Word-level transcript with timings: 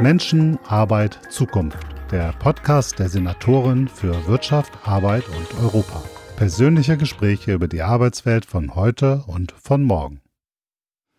Menschen, 0.00 0.58
Arbeit, 0.66 1.18
Zukunft. 1.30 1.78
Der 2.10 2.32
Podcast 2.40 2.98
der 2.98 3.08
Senatorin 3.08 3.88
für 3.88 4.26
Wirtschaft, 4.26 4.72
Arbeit 4.84 5.24
und 5.28 5.62
Europa. 5.62 6.02
Persönliche 6.36 6.96
Gespräche 6.96 7.52
über 7.52 7.68
die 7.68 7.82
Arbeitswelt 7.82 8.44
von 8.44 8.74
heute 8.74 9.22
und 9.26 9.52
von 9.52 9.84
morgen. 9.84 10.20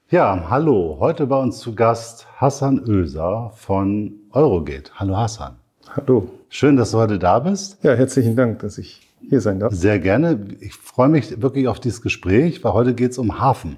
Ja, 0.10 0.48
hallo. 0.50 0.98
Heute 1.00 1.26
bei 1.26 1.38
uns 1.38 1.60
zu 1.60 1.74
Gast 1.74 2.28
Hassan 2.36 2.84
Oeser 2.88 3.52
von 3.56 4.14
Eurogate. 4.32 4.92
Hallo 4.96 5.16
Hassan. 5.18 5.56
Hallo. 5.96 6.30
Schön, 6.50 6.76
dass 6.76 6.92
du 6.92 6.98
heute 6.98 7.18
da 7.18 7.40
bist. 7.40 7.84
Ja, 7.84 7.94
herzlichen 7.94 8.36
Dank, 8.36 8.60
dass 8.60 8.78
ich 8.78 9.08
hier 9.30 9.42
sein 9.42 9.60
darf. 9.60 9.74
Sehr 9.74 10.00
gerne. 10.00 10.48
Ich 10.60 10.74
freue 10.74 11.10
mich 11.10 11.42
wirklich 11.42 11.68
auf 11.68 11.80
dieses 11.80 12.02
Gespräch, 12.02 12.64
weil 12.64 12.74
heute 12.74 12.94
geht 12.94 13.12
es 13.12 13.18
um 13.18 13.40
Hafen. 13.40 13.78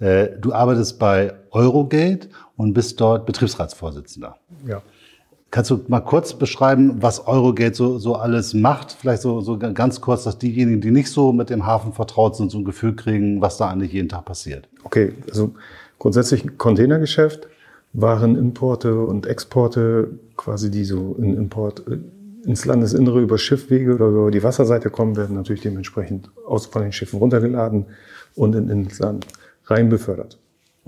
Äh, 0.00 0.28
du 0.38 0.52
arbeitest 0.52 0.98
bei 0.98 1.34
Eurogate 1.50 2.28
und 2.56 2.74
bist 2.74 3.00
dort 3.00 3.26
Betriebsratsvorsitzender. 3.26 4.36
Ja. 4.66 4.82
Kannst 5.50 5.70
du 5.70 5.80
mal 5.88 6.00
kurz 6.00 6.34
beschreiben, 6.34 7.00
was 7.00 7.26
Eurogate 7.26 7.74
so, 7.74 7.98
so 7.98 8.16
alles 8.16 8.52
macht? 8.52 8.92
Vielleicht 8.92 9.22
so, 9.22 9.40
so 9.40 9.58
ganz 9.58 10.00
kurz, 10.02 10.24
dass 10.24 10.38
diejenigen, 10.38 10.82
die 10.82 10.90
nicht 10.90 11.10
so 11.10 11.32
mit 11.32 11.48
dem 11.48 11.64
Hafen 11.64 11.94
vertraut 11.94 12.36
sind, 12.36 12.50
so 12.50 12.58
ein 12.58 12.64
Gefühl 12.64 12.94
kriegen, 12.94 13.40
was 13.40 13.56
da 13.56 13.70
eigentlich 13.70 13.92
jeden 13.92 14.10
Tag 14.10 14.26
passiert. 14.26 14.68
Okay, 14.84 15.14
also 15.30 15.54
grundsätzlich 15.98 16.44
ein 16.44 16.58
Containergeschäft, 16.58 17.48
Warenimporte 17.94 19.00
und 19.00 19.26
Exporte, 19.26 20.18
quasi 20.36 20.70
die 20.70 20.84
so 20.84 21.16
in 21.18 21.34
Import 21.34 21.82
äh, 21.88 21.98
ins 22.44 22.64
Landesinnere 22.64 23.20
über 23.20 23.38
Schiffwege 23.38 23.94
oder 23.94 24.08
über 24.08 24.30
die 24.30 24.42
Wasserseite 24.42 24.90
kommen, 24.90 25.16
werden 25.16 25.36
natürlich 25.36 25.62
dementsprechend 25.62 26.30
aus 26.46 26.66
von 26.66 26.82
den 26.82 26.92
Schiffen 26.92 27.18
runtergeladen 27.18 27.86
und 28.34 28.54
in, 28.54 28.68
ins 28.68 28.98
Land 28.98 29.26
rein 29.64 29.88
befördert. 29.88 30.38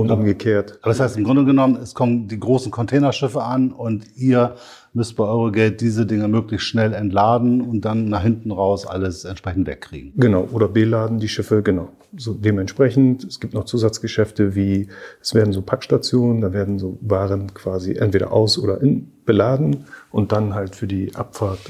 Und 0.01 0.11
umgekehrt. 0.11 0.79
Aber 0.83 0.91
das 0.91 1.01
heißt 1.01 1.17
im 1.17 1.25
Grunde 1.25 1.45
genommen, 1.45 1.77
es 1.77 1.95
kommen 1.95 2.29
die 2.29 2.39
großen 2.39 2.71
Containerschiffe 2.71 3.43
an 3.43 3.73
und 3.73 4.17
ihr 4.17 4.57
müsst 4.93 5.17
bei 5.17 5.25
Eurogate 5.25 5.77
diese 5.77 6.07
Dinge 6.07 6.29
möglichst 6.29 6.67
schnell 6.67 6.93
entladen 6.95 7.61
und 7.61 7.85
dann 7.85 8.09
nach 8.09 8.23
hinten 8.23 8.51
raus 8.51 8.87
alles 8.87 9.25
entsprechend 9.25 9.67
wegkriegen. 9.67 10.13
Genau, 10.17 10.49
oder 10.53 10.69
beladen 10.69 11.19
die 11.19 11.29
Schiffe, 11.29 11.63
genau. 11.63 11.91
So 12.17 12.35
dementsprechend, 12.35 13.23
es 13.23 13.39
gibt 13.39 13.55
noch 13.55 13.65
Zusatzgeschäfte 13.65 14.57
wie, 14.57 14.89
es 15.21 15.35
werden 15.35 15.53
so 15.53 15.63
Packstationen, 15.63 16.41
da 16.41 16.53
werden 16.53 16.79
so 16.79 16.99
Waren 17.03 17.55
quasi 17.55 17.95
entweder 17.95 18.33
aus- 18.33 18.59
oder 18.59 18.81
in 18.81 19.13
beladen 19.25 19.85
und 20.11 20.33
dann 20.33 20.55
halt 20.55 20.75
für 20.75 20.89
die 20.89 21.15
Abfahrt 21.15 21.61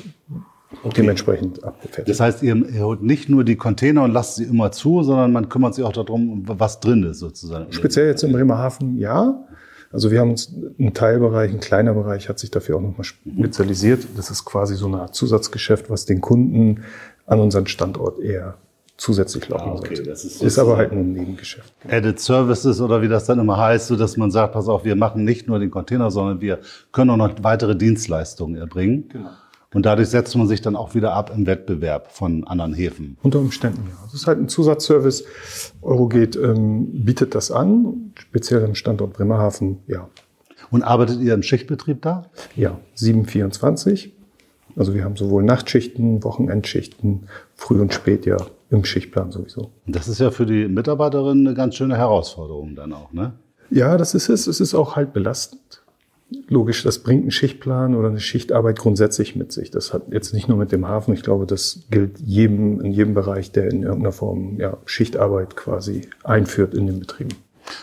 Okay. 0.85 1.03
dementsprechend 1.03 1.65
abgefertigt. 1.65 2.09
Das 2.09 2.21
heißt, 2.21 2.43
ihr, 2.45 2.55
ihr 2.55 2.85
holt 2.85 3.03
nicht 3.03 3.29
nur 3.29 3.43
die 3.43 3.57
Container 3.57 4.05
und 4.05 4.13
lasst 4.13 4.37
sie 4.37 4.45
immer 4.45 4.71
zu, 4.71 5.03
sondern 5.03 5.33
man 5.33 5.49
kümmert 5.49 5.75
sich 5.75 5.85
auch 5.85 5.93
darum, 5.93 6.45
was 6.47 6.79
drin 6.79 7.03
ist 7.03 7.19
sozusagen. 7.19 7.73
Speziell 7.73 8.07
jetzt 8.07 8.23
im 8.23 8.33
Bremerhaven, 8.33 8.97
ja. 8.97 9.45
Also 9.93 10.13
wir 10.13 10.21
haben 10.21 10.31
uns 10.31 10.55
einen 10.79 10.95
Teilbereich, 10.95 11.51
ein 11.51 11.59
kleiner 11.59 11.95
Bereich 11.95 12.29
hat 12.29 12.39
sich 12.39 12.53
dafür 12.53 12.77
auch 12.77 12.81
nochmal 12.81 13.05
spezialisiert. 13.05 14.07
Das 14.17 14.31
ist 14.31 14.45
quasi 14.45 14.77
so 14.77 14.87
eine 14.87 15.01
Art 15.01 15.17
Zusatzgeschäft, 15.17 15.91
was 15.91 16.07
den 16.07 16.21
Kunden 16.21 16.85
an 17.27 17.41
unseren 17.41 17.67
Standort 17.67 18.21
eher 18.21 18.55
zusätzlich 18.97 19.49
laufen 19.49 19.71
ah, 19.71 19.73
okay. 19.73 19.97
sollte. 19.97 20.11
Das 20.11 20.25
ist, 20.25 20.41
ist 20.41 20.59
aber 20.59 20.77
halt 20.77 20.93
nur 20.93 21.03
ein 21.03 21.13
Nebengeschäft. 21.13 21.73
Added 21.89 22.21
Services 22.21 22.81
oder 22.81 23.03
wie 23.03 23.09
das 23.09 23.25
dann 23.25 23.41
immer 23.41 23.57
heißt, 23.57 23.89
so 23.89 23.97
dass 23.97 24.17
man 24.17 24.31
sagt, 24.31 24.53
pass 24.53 24.69
auf, 24.69 24.85
wir 24.85 24.95
machen 24.95 25.25
nicht 25.25 25.49
nur 25.49 25.59
den 25.59 25.71
Container, 25.71 26.13
sondern 26.13 26.41
wir 26.41 26.61
können 26.93 27.11
auch 27.11 27.17
noch 27.17 27.35
weitere 27.43 27.75
Dienstleistungen 27.75 28.57
erbringen. 28.57 29.09
Genau. 29.09 29.31
Und 29.73 29.87
dadurch 29.87 30.09
setzt 30.09 30.37
man 30.37 30.49
sich 30.49 30.63
dann 30.63 30.75
auch 30.75 30.95
wieder 30.95 31.13
ab 31.13 31.31
im 31.35 31.47
Wettbewerb 31.47 32.11
von 32.11 32.45
anderen 32.45 32.75
Häfen. 32.75 33.17
Unter 33.23 33.39
Umständen, 33.39 33.85
ja. 33.89 33.97
Das 34.03 34.15
ist 34.15 34.27
halt 34.27 34.39
ein 34.39 34.49
Zusatzservice. 34.49 35.25
Eurogate 35.81 36.41
ähm, 36.41 37.05
bietet 37.05 37.37
das 37.37 37.53
an, 37.53 38.13
speziell 38.17 38.63
im 38.63 38.75
Standort 38.75 39.13
Bremerhaven, 39.13 39.79
ja. 39.87 40.09
Und 40.71 40.83
arbeitet 40.83 41.21
ihr 41.21 41.35
im 41.35 41.43
Schichtbetrieb 41.43 42.03
da? 42.03 42.27
Ja, 42.57 42.79
724. 42.95 44.13
Also 44.77 44.95
wir 44.95 45.05
haben 45.05 45.17
sowohl 45.17 45.43
Nachtschichten, 45.43 46.23
Wochenendschichten, 46.23 47.29
Früh- 47.55 47.81
und 47.81 47.95
Spätjahr 47.95 48.47
im 48.71 48.85
Schichtplan 48.85 49.33
sowieso. 49.33 49.71
Das 49.87 50.09
ist 50.09 50.21
ja 50.21 50.31
für 50.31 50.47
die 50.47 50.69
Mitarbeiterin 50.69 51.47
eine 51.47 51.55
ganz 51.55 51.77
schöne 51.77 51.97
Herausforderung 51.97 52.75
dann 52.75 52.93
auch, 52.93 53.13
ne? 53.13 53.33
Ja, 53.71 53.97
das 53.97 54.15
ist 54.15 54.29
es. 54.29 54.49
Es 54.49 54.61
ist 54.61 54.75
auch 54.75 54.97
halt 54.97 55.13
belastend 55.13 55.83
logisch, 56.49 56.83
das 56.83 57.01
bringt 57.01 57.23
einen 57.23 57.31
Schichtplan 57.31 57.95
oder 57.95 58.09
eine 58.09 58.21
Schichtarbeit 58.21 58.79
grundsätzlich 58.79 59.37
mit 59.37 59.53
sich. 59.53 59.71
Das 59.71 59.93
hat 59.93 60.13
jetzt 60.13 60.35
nicht 60.35 60.49
nur 60.49 60.59
mit 60.59 60.73
dem 60.73 60.87
Hafen, 60.89 61.15
ich 61.15 61.23
glaube, 61.23 61.47
das 61.47 61.81
gilt 61.91 62.19
jedem, 62.21 62.81
in 62.81 62.93
jedem 62.93 63.15
Bereich, 63.15 63.53
der 63.53 63.71
in 63.71 63.83
irgendeiner 63.83 64.13
Form 64.13 64.59
ja, 64.59 64.77
Schichtarbeit 64.85 65.57
quasi 65.57 66.03
einführt 66.25 66.75
in 66.75 66.87
den 66.87 67.01
Betrieben. 67.01 67.37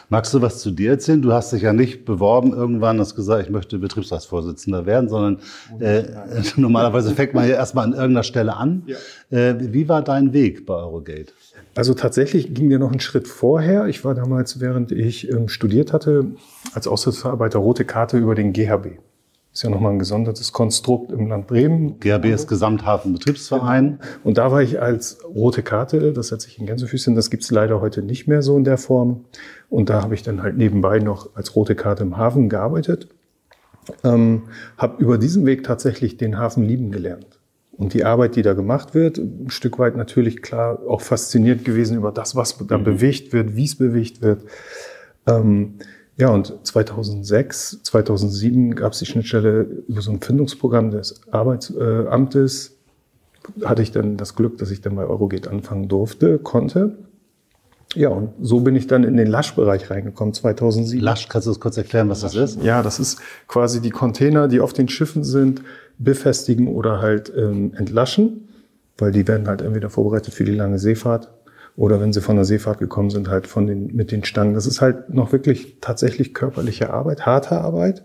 Magst 0.09 0.33
du 0.33 0.41
was 0.41 0.59
zu 0.59 0.71
dir 0.71 0.91
erzählen? 0.91 1.21
Du 1.21 1.31
hast 1.31 1.53
dich 1.53 1.61
ja 1.61 1.73
nicht 1.73 2.05
beworben 2.05 2.53
irgendwann, 2.53 2.99
hast 2.99 3.15
gesagt, 3.15 3.43
ich 3.45 3.49
möchte 3.49 3.79
Betriebsratsvorsitzender 3.79 4.85
werden, 4.85 5.09
sondern 5.09 5.39
äh, 5.79 6.03
normalerweise 6.55 7.13
fängt 7.13 7.33
man 7.33 7.47
ja 7.47 7.55
erstmal 7.55 7.85
an 7.85 7.93
irgendeiner 7.93 8.23
Stelle 8.23 8.55
an. 8.57 8.83
Ja. 8.87 8.97
Äh, 9.37 9.73
wie 9.73 9.87
war 9.87 10.01
dein 10.01 10.33
Weg 10.33 10.65
bei 10.65 10.73
Eurogate? 10.73 11.33
Also 11.77 11.93
tatsächlich 11.93 12.55
ging 12.55 12.69
der 12.69 12.79
noch 12.79 12.89
einen 12.89 12.99
Schritt 12.99 13.27
vorher. 13.27 13.85
Ich 13.85 14.03
war 14.03 14.15
damals, 14.15 14.59
während 14.59 14.91
ich 14.91 15.31
ähm, 15.31 15.47
studiert 15.47 15.93
hatte, 15.93 16.25
als 16.73 16.87
Aushilfsarbeiter 16.87 17.59
rote 17.59 17.85
Karte 17.85 18.17
über 18.17 18.33
den 18.33 18.51
GHB. 18.51 18.97
Ist 19.53 19.61
ja 19.61 19.69
nochmal 19.69 19.91
ein 19.91 19.99
gesondertes 19.99 20.53
Konstrukt 20.53 21.11
im 21.11 21.27
Land 21.27 21.45
Bremen. 21.45 21.99
GHB 21.99 22.25
ist 22.25 22.47
Gesamthafenbetriebsverein. 22.47 23.99
Und 24.23 24.39
da 24.39 24.51
war 24.51 24.63
ich 24.63 24.81
als 24.81 25.19
rote 25.23 25.61
Karte, 25.61 26.13
das 26.13 26.31
hat 26.31 26.41
sich 26.41 26.57
in 26.57 26.65
Gänsefüßchen, 26.65 27.13
das 27.13 27.29
gibt's 27.29 27.51
leider 27.51 27.79
heute 27.79 28.01
nicht 28.01 28.27
mehr 28.27 28.41
so 28.41 28.57
in 28.57 28.63
der 28.63 28.79
Form. 28.79 29.25
Und 29.69 29.91
da 29.91 30.01
habe 30.01 30.15
ich 30.15 30.23
dann 30.23 30.41
halt 30.41 30.57
nebenbei 30.57 30.97
noch 30.97 31.35
als 31.35 31.55
rote 31.55 31.75
Karte 31.75 32.01
im 32.01 32.17
Hafen 32.17 32.49
gearbeitet. 32.49 33.07
Ähm, 34.03 34.45
habe 34.79 34.99
über 34.99 35.19
diesen 35.19 35.45
Weg 35.45 35.63
tatsächlich 35.63 36.17
den 36.17 36.39
Hafen 36.39 36.63
lieben 36.63 36.91
gelernt. 36.91 37.36
Und 37.77 37.93
die 37.93 38.03
Arbeit, 38.03 38.35
die 38.35 38.41
da 38.41 38.53
gemacht 38.53 38.95
wird, 38.95 39.19
ein 39.19 39.49
Stück 39.49 39.77
weit 39.77 39.95
natürlich 39.95 40.41
klar 40.41 40.79
auch 40.87 41.01
fasziniert 41.01 41.63
gewesen 41.63 41.95
über 41.95 42.11
das, 42.11 42.35
was 42.35 42.57
da 42.67 42.77
mhm. 42.77 42.83
bewegt 42.83 43.33
wird, 43.33 43.55
wie 43.55 43.65
es 43.65 43.75
bewegt 43.75 44.21
wird. 44.21 44.43
Ähm, 45.27 45.75
ja, 46.17 46.29
und 46.29 46.53
2006, 46.63 47.83
2007 47.83 48.73
gab 48.75 48.93
es 48.93 48.99
die 48.99 49.05
Schnittstelle 49.05 49.61
über 49.87 50.01
so 50.01 50.11
ein 50.11 50.19
Findungsprogramm 50.21 50.89
des 50.89 51.21
Arbeitsamtes. 51.31 52.69
Äh, 52.69 52.77
hatte 53.63 53.81
ich 53.81 53.91
dann 53.91 54.17
das 54.17 54.35
Glück, 54.35 54.57
dass 54.57 54.71
ich 54.71 54.81
dann 54.81 54.95
bei 54.95 55.05
Eurogate 55.05 55.49
anfangen 55.49 55.87
durfte, 55.87 56.37
konnte. 56.37 56.97
Ja, 57.95 58.09
und 58.09 58.31
so 58.41 58.59
bin 58.59 58.75
ich 58.75 58.87
dann 58.87 59.03
in 59.03 59.15
den 59.15 59.27
Lasch-Bereich 59.27 59.89
reingekommen, 59.89 60.33
2007. 60.33 61.01
Lasch, 61.01 61.29
kannst 61.29 61.47
du 61.47 61.51
das 61.51 61.59
kurz 61.59 61.77
erklären, 61.77 62.09
was 62.09 62.21
das 62.21 62.35
ist? 62.35 62.61
Ja, 62.61 62.83
das 62.83 62.99
ist 62.99 63.21
quasi 63.47 63.81
die 63.81 63.91
Container, 63.91 64.49
die 64.49 64.59
auf 64.59 64.73
den 64.73 64.89
Schiffen 64.89 65.23
sind, 65.23 65.61
befestigen 65.99 66.67
oder 66.67 67.01
halt 67.01 67.31
ähm, 67.35 67.73
entlaschen, 67.75 68.49
weil 68.97 69.11
die 69.11 69.27
werden 69.27 69.47
halt 69.47 69.61
entweder 69.61 69.89
vorbereitet 69.89 70.33
für 70.33 70.43
die 70.43 70.55
lange 70.55 70.79
Seefahrt 70.79 71.31
oder 71.75 72.01
wenn 72.01 72.11
sie 72.11 72.21
von 72.21 72.35
der 72.35 72.45
Seefahrt 72.45 72.79
gekommen 72.79 73.11
sind, 73.11 73.29
halt 73.29 73.47
von 73.47 73.67
den, 73.67 73.95
mit 73.95 74.11
den 74.11 74.23
Stangen. 74.23 74.55
Das 74.55 74.65
ist 74.65 74.81
halt 74.81 75.13
noch 75.13 75.31
wirklich 75.31 75.77
tatsächlich 75.79 76.33
körperliche 76.33 76.91
Arbeit, 76.91 77.25
harte 77.25 77.61
Arbeit. 77.61 78.03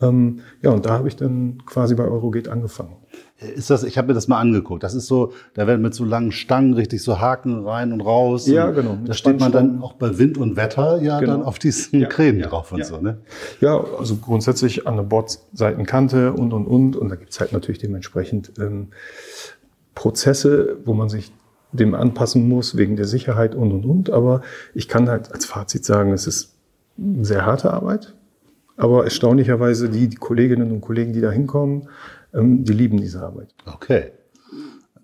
Ähm, 0.00 0.40
ja, 0.62 0.70
und 0.70 0.84
da 0.84 0.90
habe 0.90 1.08
ich 1.08 1.16
dann 1.16 1.64
quasi 1.64 1.94
bei 1.94 2.04
Eurogate 2.04 2.50
angefangen. 2.50 2.96
Ist 3.40 3.70
das, 3.70 3.84
ich 3.84 3.96
habe 3.96 4.08
mir 4.08 4.14
das 4.14 4.26
mal 4.26 4.40
angeguckt. 4.40 4.82
Das 4.82 4.94
ist 4.94 5.06
so, 5.06 5.32
da 5.54 5.68
werden 5.68 5.80
mit 5.80 5.94
so 5.94 6.04
langen 6.04 6.32
Stangen 6.32 6.74
richtig 6.74 7.04
so 7.04 7.20
Haken 7.20 7.64
rein 7.64 7.92
und 7.92 8.00
raus. 8.00 8.48
Ja, 8.48 8.72
genau. 8.72 8.98
Da 9.04 9.12
steht 9.12 9.38
man 9.38 9.52
dann 9.52 9.80
auch 9.80 9.92
bei 9.92 10.18
Wind 10.18 10.38
und 10.38 10.56
Wetter 10.56 11.00
ja 11.00 11.20
genau. 11.20 11.34
dann 11.34 11.42
auf 11.44 11.60
diesen 11.60 12.00
ja, 12.00 12.08
Kränen 12.08 12.40
ja, 12.40 12.48
drauf 12.48 12.72
und 12.72 12.80
ja. 12.80 12.84
so, 12.84 13.00
ne? 13.00 13.18
Ja, 13.60 13.80
also 13.96 14.16
grundsätzlich 14.16 14.88
an 14.88 14.96
der 14.96 15.04
Bordseitenkante 15.04 16.32
und 16.32 16.52
und 16.52 16.66
und. 16.66 16.96
Und 16.96 17.10
da 17.10 17.14
gibt's 17.14 17.38
halt 17.38 17.52
natürlich 17.52 17.78
dementsprechend 17.78 18.52
ähm, 18.58 18.88
Prozesse, 19.94 20.76
wo 20.84 20.92
man 20.94 21.08
sich 21.08 21.30
dem 21.70 21.94
anpassen 21.94 22.48
muss, 22.48 22.76
wegen 22.76 22.96
der 22.96 23.06
Sicherheit 23.06 23.54
und 23.54 23.70
und 23.70 23.84
und. 23.84 24.10
Aber 24.10 24.42
ich 24.74 24.88
kann 24.88 25.08
halt 25.08 25.32
als 25.32 25.44
Fazit 25.44 25.84
sagen, 25.84 26.12
es 26.12 26.26
ist 26.26 26.56
sehr 27.20 27.46
harte 27.46 27.72
Arbeit. 27.72 28.14
Aber 28.76 29.04
erstaunlicherweise 29.04 29.88
die, 29.88 30.08
die 30.08 30.16
Kolleginnen 30.16 30.72
und 30.72 30.80
Kollegen, 30.80 31.12
die 31.12 31.20
da 31.20 31.30
hinkommen, 31.30 31.88
die 32.32 32.72
lieben 32.72 32.98
diese 32.98 33.22
Arbeit. 33.22 33.54
Okay. 33.64 34.12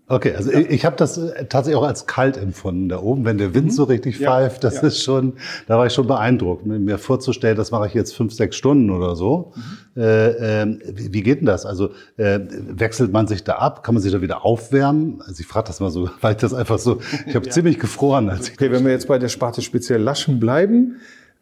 Okay, 0.07 0.35
also 0.35 0.53
ja. 0.53 0.59
ich, 0.59 0.69
ich 0.69 0.85
habe 0.85 0.97
das 0.97 1.17
äh, 1.17 1.47
tatsächlich 1.47 1.77
auch 1.77 1.87
als 1.87 2.07
kalt 2.07 2.37
empfunden 2.37 2.91
da 2.91 3.01
oben, 3.01 3.25
wenn 3.25 3.39
der 3.39 3.55
Wind 3.55 3.67
mhm. 3.67 3.71
so 3.71 3.85
richtig 3.85 4.19
ja. 4.19 4.31
pfeift. 4.31 4.63
Das 4.63 4.77
ja. 4.77 4.83
ist 4.83 5.03
schon, 5.03 5.35
da 5.67 5.79
war 5.79 5.87
ich 5.87 5.95
schon 5.95 6.07
beeindruckt, 6.07 6.67
mir 6.67 6.99
vorzustellen, 6.99 7.57
das 7.57 7.71
mache 7.71 7.87
ich 7.87 7.95
jetzt 7.95 8.15
fünf, 8.15 8.35
sechs 8.35 8.57
Stunden 8.57 8.91
oder 8.91 9.17
so. 9.17 9.55
Mhm. 9.95 10.03
Äh, 10.03 10.63
äh, 10.63 10.79
wie, 10.93 11.15
wie, 11.15 11.23
geht 11.23 11.41
denn 11.41 11.47
das? 11.47 11.65
Also 11.65 11.91
äh, 12.19 12.39
wechselt 12.51 13.13
man 13.13 13.27
sich 13.27 13.45
da 13.45 13.55
ab? 13.55 13.83
Kann 13.83 13.95
man 13.95 14.03
sich 14.03 14.13
da 14.13 14.21
wieder 14.21 14.45
aufwärmen? 14.45 15.23
Also 15.23 15.41
ich 15.41 15.47
frage 15.47 15.69
das 15.69 15.81
mal 15.81 15.91
so, 15.91 16.11
weil 16.21 16.33
ich 16.33 16.41
das 16.41 16.53
einfach 16.53 16.79
so, 16.79 17.01
ich 17.27 17.35
habe 17.35 17.49
ziemlich 17.49 17.79
gefroren. 17.79 18.29
Als 18.29 18.51
okay, 18.51 18.71
wenn 18.71 18.85
wir 18.85 18.93
jetzt 18.93 19.09
bei 19.09 19.19
der 19.19 19.29
Sparte 19.29 19.63
speziell 19.63 20.03
Laschen 20.03 20.39
bleiben, 20.39 20.97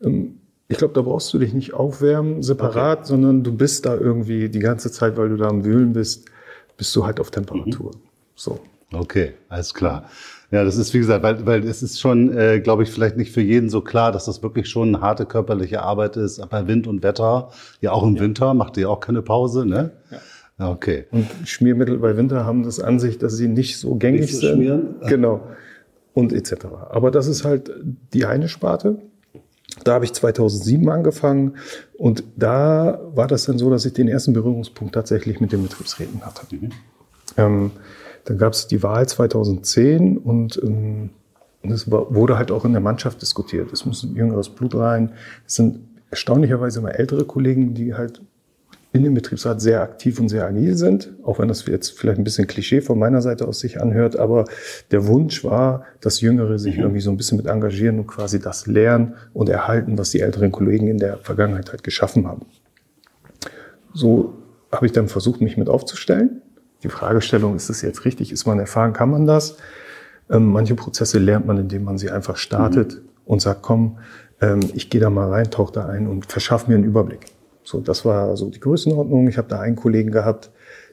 ähm, 0.05 0.39
ich 0.73 0.79
glaube, 0.79 0.95
da 0.95 1.03
brauchst 1.03 1.33
du 1.33 1.39
dich 1.39 1.55
nicht 1.55 1.75
aufwärmen 1.75 2.43
separat, 2.43 3.01
okay. 3.01 3.09
sondern 3.09 3.45
du 3.45 3.53
bist 3.55 3.87
da 3.87 3.95
irgendwie 3.95 4.49
die 4.49 4.59
ganze 4.59 4.91
Zeit, 4.91 5.17
weil 5.17 5.29
du 5.29 5.37
da 5.37 5.49
am 5.49 5.65
Wühlen 5.65 5.93
bist, 5.93 6.27
bist 6.77 6.95
du 6.97 7.07
halt 7.07 7.21
auf 7.21 7.31
Temperatur. 7.31 7.93
Mhm. 7.95 8.01
So. 8.35 8.61
Okay, 8.93 9.35
alles 9.49 9.73
klar. 9.73 10.09
Ja, 10.51 10.65
das 10.65 10.77
ist 10.77 10.93
wie 10.93 10.99
gesagt, 10.99 11.23
weil, 11.23 11.47
weil 11.47 11.65
es 11.67 11.83
ist 11.83 11.99
schon, 11.99 12.37
äh, 12.37 12.61
glaube 12.61 12.83
ich, 12.83 12.91
vielleicht 12.91 13.17
nicht 13.17 13.33
für 13.33 13.41
jeden 13.41 13.71
so 13.71 13.81
klar, 13.81 14.13
dass 14.13 14.27
das 14.27 14.43
wirklich 14.43 14.69
schon 14.69 14.89
eine 14.89 15.01
harte 15.01 15.25
körperliche 15.25 15.83
Arbeit 15.83 16.17
ist. 16.17 16.47
Bei 16.51 16.67
Wind 16.67 16.87
und 16.87 17.03
Wetter, 17.03 17.51
ja 17.81 17.93
auch 17.93 18.03
im 18.03 18.17
ja. 18.17 18.23
Winter, 18.23 18.53
macht 18.53 18.77
ihr 18.77 18.91
auch 18.91 19.01
keine 19.01 19.23
Pause, 19.23 19.65
ne? 19.65 19.93
Ja. 20.11 20.19
Okay. 20.71 21.07
Und 21.11 21.27
Schmiermittel 21.45 21.99
bei 21.99 22.17
Winter 22.17 22.45
haben 22.45 22.63
das 22.63 22.81
an 22.81 23.01
sich, 23.01 23.19
dass 23.19 23.37
sie 23.37 23.49
nicht 23.49 23.79
so 23.79 23.95
gängig 23.95 24.23
nicht 24.23 24.35
so 24.35 24.41
sind. 24.41 24.57
Schmieren. 24.57 24.95
Genau. 25.09 25.41
Und 26.13 26.33
etc. 26.33 26.67
Aber 26.91 27.11
das 27.11 27.27
ist 27.27 27.45
halt 27.45 27.73
die 28.13 28.27
eine 28.27 28.49
Sparte. 28.49 28.99
Da 29.85 29.95
habe 29.95 30.05
ich 30.05 30.13
2007 30.13 30.89
angefangen 30.89 31.57
und 31.95 32.25
da 32.37 33.01
war 33.15 33.27
das 33.27 33.45
dann 33.45 33.59
so, 33.59 33.71
dass 33.71 33.85
ich 33.85 33.93
den 33.93 34.09
ersten 34.09 34.33
Berührungspunkt 34.33 34.95
tatsächlich 34.95 35.41
mit 35.41 35.53
den 35.53 35.63
Betriebsräten 35.63 36.23
hatte. 36.23 36.47
Mhm. 36.55 36.71
Ähm, 37.37 37.71
dann 38.25 38.39
gab 38.39 38.53
es 38.53 38.67
die 38.67 38.83
Wahl 38.83 39.09
2010 39.09 40.19
und 40.19 40.61
ähm, 40.63 41.11
es 41.63 41.91
wurde 41.91 42.39
halt 42.39 42.51
auch 42.51 42.65
in 42.65 42.73
der 42.73 42.81
Mannschaft 42.81 43.23
diskutiert. 43.23 43.73
Es 43.73 43.87
muss 43.87 44.03
ein 44.03 44.15
jüngeres 44.15 44.49
Blut 44.49 44.75
rein. 44.75 45.13
Es 45.47 45.55
sind 45.55 45.81
erstaunlicherweise 46.11 46.81
immer 46.81 46.95
ältere 46.95 47.25
Kollegen, 47.25 47.75
die 47.75 47.95
halt 47.95 48.21
in 48.93 49.05
dem 49.05 49.15
Betriebsrat 49.15 49.61
sehr 49.61 49.81
aktiv 49.81 50.21
und 50.21 50.29
sehr 50.29 50.47
agil 50.47 50.77
sind, 50.77 51.13
auch 51.23 51.39
wenn 51.39 51.49
das 51.49 51.65
jetzt 51.67 51.99
vielleicht 51.99 52.19
ein 52.19 52.25
bisschen 52.25 52.47
Klischee 52.47 52.83
von 52.83 52.99
meiner 52.99 53.23
Seite 53.23 53.49
aus 53.49 53.61
sich 53.61 53.81
anhört, 53.81 54.17
aber 54.17 54.45
der 54.91 55.07
Wunsch 55.07 55.45
war, 55.45 55.85
dass 56.01 56.21
Jüngere 56.21 56.59
sich 56.59 56.77
mhm. 56.77 56.83
irgendwie 56.83 57.01
so 57.01 57.11
ein 57.11 57.17
bisschen 57.17 57.39
mit 57.39 57.47
engagieren 57.47 57.99
und 57.99 58.07
quasi 58.07 58.39
das 58.39 58.67
lernen 58.67 59.15
und 59.33 59.49
erhalten, 59.49 59.97
was 59.97 60.11
die 60.11 60.21
älteren 60.21 60.53
Kollegen 60.53 60.89
in 60.89 60.99
der 60.99 61.17
Vergangenheit 61.19 61.71
halt 61.71 61.83
geschaffen 61.83 62.27
haben. 62.27 62.45
So 63.95 64.35
habe 64.71 64.87
ich 64.87 64.93
dann 64.93 65.09
versucht, 65.09 65.41
mich 65.41 65.57
mit 65.57 65.69
aufzustellen. 65.69 66.43
Die 66.83 66.89
Fragestellung, 66.89 67.57
ist 67.57 67.71
das 67.71 67.81
jetzt 67.81 68.05
richtig? 68.05 68.33
Ist 68.33 68.47
man 68.47 68.59
erfahren? 68.59 68.93
Kann 68.93 69.11
man 69.11 69.27
das? 69.27 69.57
Ähm, 70.31 70.47
manche 70.47 70.75
Prozesse 70.75 71.19
lernt 71.19 71.47
man, 71.47 71.59
indem 71.59 71.85
man 71.85 71.97
sie 71.97 72.11
einfach 72.11 72.37
startet 72.37 72.97
mhm. 72.97 73.01
und 73.25 73.41
sagt, 73.41 73.63
komm, 73.63 73.99
ähm, 74.41 74.61
ich 74.75 74.91
gehe 74.91 75.01
da 75.01 75.09
mal 75.09 75.31
rein, 75.31 75.51
tauche 75.51 75.73
da 75.73 75.87
ein 75.87 76.07
und 76.09 76.27
verschaffe 76.27 76.71
mir 76.71 76.77
einen 76.77 76.85
Überblick. 76.85 77.32
So, 77.65 77.81
das 77.81 78.05
war 78.05 78.37
so 78.37 78.51
die 78.51 78.61
Größenordnung. 78.61 79.29
Ich 79.29 79.39
habe 79.39 79.49
da 79.49 79.61
einen 79.61 79.77
Kollegen 79.77 80.11
gehabt, 80.11 80.51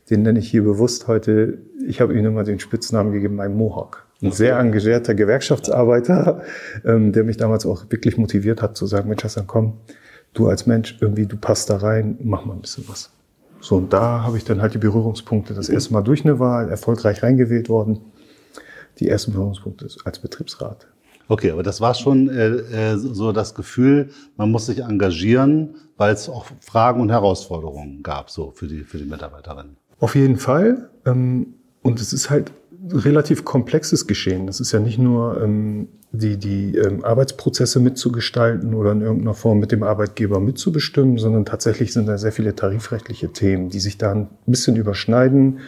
den 0.09 0.21
nenne 0.21 0.39
ich 0.39 0.49
hier 0.49 0.63
bewusst 0.63 1.07
heute. 1.07 1.59
Ich 1.87 2.01
habe 2.01 2.13
ihm 2.13 2.25
immer 2.25 2.43
den 2.43 2.59
Spitznamen 2.59 3.11
gegeben, 3.11 3.35
mein 3.35 3.55
Mohawk. 3.55 4.05
Ein 4.21 4.31
sehr 4.31 4.59
engagierter 4.59 5.15
Gewerkschaftsarbeiter, 5.15 6.41
ähm, 6.83 7.13
der 7.13 7.23
mich 7.23 7.37
damals 7.37 7.65
auch 7.65 7.85
wirklich 7.89 8.17
motiviert 8.17 8.61
hat 8.61 8.75
zu 8.75 8.85
sagen, 8.85 9.07
Mensch, 9.07 9.23
Hassan, 9.23 9.47
komm, 9.47 9.77
du 10.33 10.47
als 10.47 10.65
Mensch, 10.65 10.97
irgendwie, 10.99 11.25
du 11.25 11.37
passt 11.37 11.69
da 11.69 11.77
rein, 11.77 12.17
mach 12.21 12.45
mal 12.45 12.53
ein 12.53 12.61
bisschen 12.61 12.83
was. 12.87 13.11
So, 13.61 13.77
und 13.77 13.93
da 13.93 14.23
habe 14.23 14.37
ich 14.37 14.43
dann 14.43 14.61
halt 14.61 14.73
die 14.73 14.77
Berührungspunkte 14.77 15.53
das 15.53 15.69
erste 15.69 15.93
Mal 15.93 16.01
durch 16.01 16.23
eine 16.23 16.39
Wahl, 16.39 16.69
erfolgreich 16.69 17.23
reingewählt 17.23 17.69
worden. 17.69 17.99
Die 18.99 19.07
ersten 19.07 19.31
Berührungspunkte 19.31 19.87
als 20.03 20.19
Betriebsrat. 20.19 20.87
Okay, 21.29 21.51
aber 21.51 21.61
das 21.61 21.79
war 21.79 21.93
schon 21.93 22.27
äh, 22.27 22.47
äh, 22.47 22.97
so 22.97 23.31
das 23.31 23.53
Gefühl, 23.53 24.09
man 24.35 24.49
muss 24.49 24.65
sich 24.65 24.79
engagieren, 24.79 25.75
weil 25.95 26.11
es 26.11 26.27
auch 26.27 26.47
Fragen 26.59 27.01
und 27.01 27.11
Herausforderungen 27.11 28.01
gab, 28.01 28.31
so 28.31 28.51
für 28.51 28.67
die, 28.67 28.83
für 28.83 28.97
die 28.97 29.05
Mitarbeiterinnen. 29.05 29.77
Auf 29.99 30.15
jeden 30.15 30.37
Fall. 30.37 30.89
Ähm, 31.05 31.53
und 31.83 32.01
es 32.01 32.13
ist 32.13 32.31
halt 32.31 32.51
relativ 32.91 33.45
komplexes 33.45 34.07
Geschehen. 34.07 34.47
Das 34.47 34.59
ist 34.59 34.71
ja 34.71 34.79
nicht 34.79 34.97
nur 34.97 35.39
ähm, 35.39 35.89
die, 36.11 36.37
die 36.37 36.75
ähm, 36.75 37.05
Arbeitsprozesse 37.05 37.79
mitzugestalten 37.79 38.73
oder 38.73 38.91
in 38.93 39.01
irgendeiner 39.01 39.35
Form 39.35 39.59
mit 39.59 39.71
dem 39.71 39.83
Arbeitgeber 39.83 40.39
mitzubestimmen, 40.39 41.19
sondern 41.19 41.45
tatsächlich 41.45 41.93
sind 41.93 42.07
da 42.07 42.17
sehr 42.17 42.31
viele 42.31 42.55
tarifrechtliche 42.55 43.31
Themen, 43.31 43.69
die 43.69 43.79
sich 43.79 43.99
da 43.99 44.13
ein 44.13 44.29
bisschen 44.47 44.77
überschneiden 44.77 45.59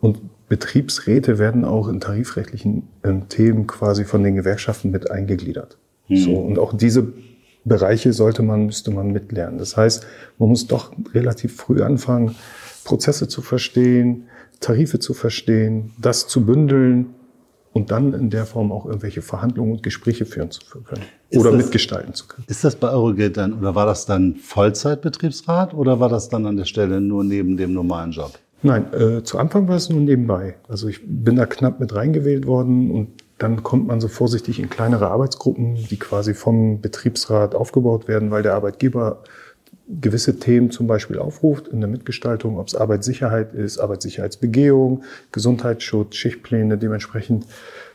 und 0.00 0.20
Betriebsräte 0.48 1.38
werden 1.38 1.64
auch 1.64 1.88
in 1.88 2.00
tarifrechtlichen 2.00 2.88
äh, 3.02 3.12
Themen 3.28 3.66
quasi 3.66 4.04
von 4.04 4.22
den 4.22 4.36
Gewerkschaften 4.36 4.90
mit 4.90 5.10
eingegliedert. 5.10 5.76
Mhm. 6.08 6.16
So, 6.16 6.36
und 6.36 6.58
auch 6.58 6.76
diese 6.76 7.12
Bereiche 7.64 8.12
sollte 8.12 8.42
man, 8.42 8.66
müsste 8.66 8.92
man 8.92 9.10
mitlernen. 9.10 9.58
Das 9.58 9.76
heißt, 9.76 10.06
man 10.38 10.50
muss 10.50 10.66
doch 10.68 10.92
relativ 11.12 11.56
früh 11.56 11.82
anfangen, 11.82 12.36
Prozesse 12.84 13.26
zu 13.26 13.42
verstehen, 13.42 14.28
Tarife 14.60 15.00
zu 15.00 15.14
verstehen, 15.14 15.92
das 16.00 16.28
zu 16.28 16.46
bündeln 16.46 17.06
und 17.72 17.90
dann 17.90 18.14
in 18.14 18.30
der 18.30 18.46
Form 18.46 18.72
auch 18.72 18.86
irgendwelche 18.86 19.20
Verhandlungen 19.20 19.72
und 19.72 19.82
Gespräche 19.82 20.24
führen 20.24 20.50
zu 20.50 20.60
können 20.84 21.02
ist 21.28 21.38
oder 21.38 21.50
das, 21.50 21.62
mitgestalten 21.62 22.14
zu 22.14 22.26
können. 22.26 22.46
Ist 22.48 22.64
das 22.64 22.76
bei 22.76 22.88
Eurogate 22.88 23.32
dann 23.32 23.52
oder 23.52 23.74
war 23.74 23.84
das 23.84 24.06
dann 24.06 24.36
Vollzeitbetriebsrat 24.36 25.74
oder 25.74 26.00
war 26.00 26.08
das 26.08 26.28
dann 26.28 26.46
an 26.46 26.56
der 26.56 26.64
Stelle 26.64 27.00
nur 27.00 27.24
neben 27.24 27.56
dem 27.56 27.74
normalen 27.74 28.12
Job? 28.12 28.38
Nein, 28.62 28.92
äh, 28.92 29.22
zu 29.22 29.38
Anfang 29.38 29.68
war 29.68 29.76
es 29.76 29.90
nur 29.90 30.00
nebenbei. 30.00 30.56
Also 30.68 30.88
ich 30.88 31.00
bin 31.04 31.36
da 31.36 31.46
knapp 31.46 31.78
mit 31.80 31.94
reingewählt 31.94 32.46
worden 32.46 32.90
und 32.90 33.08
dann 33.38 33.62
kommt 33.62 33.86
man 33.86 34.00
so 34.00 34.08
vorsichtig 34.08 34.58
in 34.58 34.70
kleinere 34.70 35.08
Arbeitsgruppen, 35.08 35.74
die 35.74 35.98
quasi 35.98 36.32
vom 36.32 36.80
Betriebsrat 36.80 37.54
aufgebaut 37.54 38.08
werden, 38.08 38.30
weil 38.30 38.42
der 38.42 38.54
Arbeitgeber 38.54 39.22
gewisse 39.88 40.38
Themen 40.38 40.70
zum 40.70 40.86
Beispiel 40.86 41.18
aufruft 41.18 41.68
in 41.68 41.80
der 41.80 41.88
Mitgestaltung, 41.88 42.58
ob 42.58 42.66
es 42.66 42.74
Arbeitssicherheit 42.74 43.54
ist, 43.54 43.78
Arbeitssicherheitsbegehung, 43.78 45.04
Gesundheitsschutz, 45.32 46.16
Schichtpläne 46.16 46.78
dementsprechend 46.78 47.46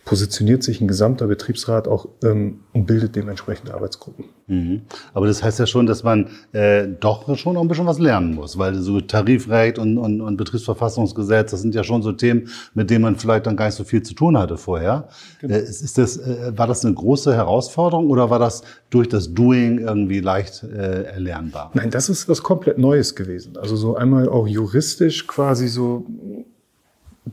positioniert 0.05 0.63
sich 0.63 0.81
ein 0.81 0.87
gesamter 0.87 1.27
Betriebsrat 1.27 1.87
auch 1.87 2.07
ähm, 2.23 2.61
und 2.73 2.85
bildet 2.87 3.15
dementsprechend 3.15 3.71
Arbeitsgruppen. 3.71 4.25
Mhm. 4.47 4.81
Aber 5.13 5.27
das 5.27 5.43
heißt 5.43 5.59
ja 5.59 5.65
schon, 5.65 5.85
dass 5.85 6.03
man 6.03 6.27
äh, 6.51 6.87
doch 6.87 7.37
schon 7.37 7.53
noch 7.53 7.61
ein 7.61 7.67
bisschen 7.67 7.85
was 7.85 7.99
lernen 7.99 8.35
muss, 8.35 8.57
weil 8.57 8.75
so 8.75 8.99
Tarifrecht 8.99 9.79
und, 9.79 9.97
und, 9.97 10.21
und 10.21 10.37
Betriebsverfassungsgesetz, 10.37 11.51
das 11.51 11.61
sind 11.61 11.75
ja 11.75 11.83
schon 11.83 12.01
so 12.01 12.11
Themen, 12.11 12.49
mit 12.73 12.89
denen 12.89 13.03
man 13.03 13.15
vielleicht 13.15 13.45
dann 13.45 13.55
gar 13.55 13.67
nicht 13.67 13.75
so 13.75 13.83
viel 13.83 14.01
zu 14.01 14.13
tun 14.13 14.37
hatte 14.37 14.57
vorher. 14.57 15.07
Genau. 15.39 15.55
Äh, 15.55 15.61
ist 15.61 15.97
das, 15.97 16.17
äh, 16.17 16.51
war 16.55 16.67
das 16.67 16.83
eine 16.83 16.93
große 16.93 17.33
Herausforderung 17.33 18.09
oder 18.09 18.29
war 18.29 18.39
das 18.39 18.63
durch 18.89 19.07
das 19.07 19.33
Doing 19.33 19.79
irgendwie 19.79 20.19
leicht 20.19 20.63
äh, 20.63 21.03
erlernbar? 21.03 21.71
Nein, 21.73 21.91
das 21.91 22.09
ist 22.09 22.27
was 22.27 22.43
komplett 22.43 22.77
Neues 22.77 23.15
gewesen. 23.15 23.57
Also 23.57 23.75
so 23.75 23.95
einmal 23.95 24.27
auch 24.27 24.47
juristisch 24.47 25.27
quasi 25.27 25.67
so 25.67 26.05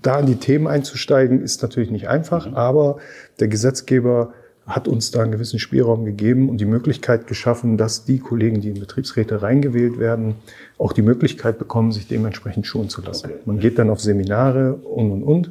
da 0.02 0.20
in 0.20 0.26
die 0.26 0.36
Themen 0.36 0.66
einzusteigen, 0.66 1.42
ist 1.42 1.62
natürlich 1.62 1.90
nicht 1.90 2.08
einfach, 2.08 2.46
mhm. 2.46 2.54
aber 2.54 2.98
der 3.40 3.48
Gesetzgeber 3.48 4.32
hat 4.68 4.86
uns 4.86 5.10
da 5.10 5.22
einen 5.22 5.32
gewissen 5.32 5.58
Spielraum 5.58 6.04
gegeben 6.04 6.50
und 6.50 6.60
die 6.60 6.66
Möglichkeit 6.66 7.26
geschaffen, 7.26 7.78
dass 7.78 8.04
die 8.04 8.18
Kollegen, 8.18 8.60
die 8.60 8.68
in 8.68 8.78
Betriebsräte 8.78 9.40
reingewählt 9.40 9.98
werden, 9.98 10.34
auch 10.76 10.92
die 10.92 11.00
Möglichkeit 11.00 11.58
bekommen, 11.58 11.90
sich 11.90 12.06
dementsprechend 12.06 12.66
schulen 12.66 12.90
zu 12.90 13.00
lassen. 13.00 13.30
Man 13.46 13.60
geht 13.60 13.78
dann 13.78 13.88
auf 13.88 14.00
Seminare 14.00 14.74
und, 14.74 15.10
und, 15.10 15.22
und. 15.22 15.50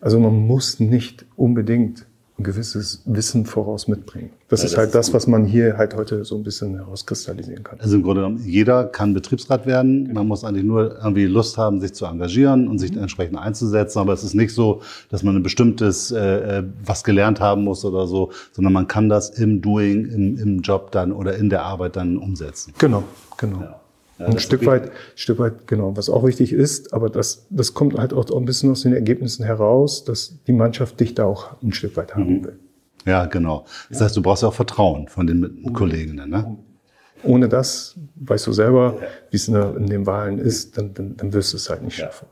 Also 0.00 0.18
man 0.18 0.34
muss 0.34 0.80
nicht 0.80 1.26
unbedingt 1.36 2.06
ein 2.36 2.42
gewisses 2.42 3.00
Wissen 3.04 3.46
voraus 3.46 3.86
mitbringen. 3.86 4.30
Das 4.48 4.60
ja, 4.60 4.66
ist 4.66 4.72
das 4.72 4.78
halt 4.78 4.88
ist 4.88 4.94
das, 4.94 5.14
was 5.14 5.28
man 5.28 5.44
hier 5.44 5.76
halt 5.76 5.94
heute 5.94 6.24
so 6.24 6.34
ein 6.34 6.42
bisschen 6.42 6.74
herauskristallisieren 6.74 7.62
kann. 7.62 7.78
Also 7.80 7.94
im 7.94 8.02
Grunde 8.02 8.22
genommen, 8.22 8.44
jeder 8.44 8.86
kann 8.86 9.14
Betriebsrat 9.14 9.66
werden. 9.66 10.12
Man 10.12 10.26
muss 10.26 10.42
eigentlich 10.42 10.64
nur 10.64 10.98
irgendwie 10.98 11.26
Lust 11.26 11.58
haben, 11.58 11.80
sich 11.80 11.94
zu 11.94 12.06
engagieren 12.06 12.66
und 12.66 12.80
sich 12.80 12.92
mhm. 12.92 13.02
entsprechend 13.02 13.38
einzusetzen. 13.38 14.00
Aber 14.00 14.12
es 14.12 14.24
ist 14.24 14.34
nicht 14.34 14.52
so, 14.52 14.82
dass 15.10 15.22
man 15.22 15.36
ein 15.36 15.44
bestimmtes 15.44 16.10
äh, 16.10 16.58
äh, 16.58 16.64
was 16.84 17.04
gelernt 17.04 17.38
haben 17.38 17.62
muss 17.62 17.84
oder 17.84 18.08
so, 18.08 18.32
sondern 18.50 18.72
man 18.72 18.88
kann 18.88 19.08
das 19.08 19.30
im 19.30 19.62
Doing, 19.62 20.06
im, 20.06 20.36
im 20.36 20.60
Job 20.60 20.90
dann 20.90 21.12
oder 21.12 21.36
in 21.36 21.50
der 21.50 21.62
Arbeit 21.62 21.94
dann 21.94 22.18
umsetzen. 22.18 22.74
Genau, 22.78 23.04
genau. 23.38 23.60
Ja. 23.60 23.80
Ja, 24.18 24.26
ein 24.26 24.38
Stück 24.38 24.64
weit, 24.66 24.92
Stück 25.16 25.38
weit, 25.38 25.66
genau, 25.66 25.96
was 25.96 26.08
auch 26.08 26.24
wichtig 26.24 26.52
ist, 26.52 26.92
aber 26.92 27.10
das, 27.10 27.46
das 27.50 27.74
kommt 27.74 27.98
halt 27.98 28.12
auch 28.12 28.30
ein 28.30 28.44
bisschen 28.44 28.70
aus 28.70 28.82
den 28.82 28.92
Ergebnissen 28.92 29.44
heraus, 29.44 30.04
dass 30.04 30.42
die 30.46 30.52
Mannschaft 30.52 31.00
dich 31.00 31.14
da 31.14 31.24
auch 31.24 31.60
ein 31.62 31.72
Stück 31.72 31.96
weit 31.96 32.14
haben 32.14 32.38
mhm. 32.38 32.44
will. 32.44 32.58
Ja, 33.06 33.26
genau. 33.26 33.66
Das 33.90 34.00
heißt, 34.00 34.16
du 34.16 34.22
brauchst 34.22 34.42
ja 34.42 34.48
auch 34.48 34.54
Vertrauen 34.54 35.08
von 35.08 35.26
den 35.26 35.40
mhm. 35.40 35.72
Kolleginnen, 35.72 36.30
ne? 36.30 36.56
Ohne 37.22 37.48
das, 37.48 37.98
weißt 38.16 38.46
du 38.46 38.52
selber, 38.52 38.98
wie 39.30 39.36
es 39.36 39.48
in, 39.48 39.54
in, 39.54 39.86
den 39.86 40.06
Wahlen 40.06 40.38
ist, 40.38 40.76
dann, 40.76 40.92
dann, 40.92 41.16
dann 41.16 41.32
wirst 41.32 41.54
du 41.54 41.56
es 41.56 41.70
halt 41.70 41.82
nicht 41.82 41.96
schaffen. 41.96 42.26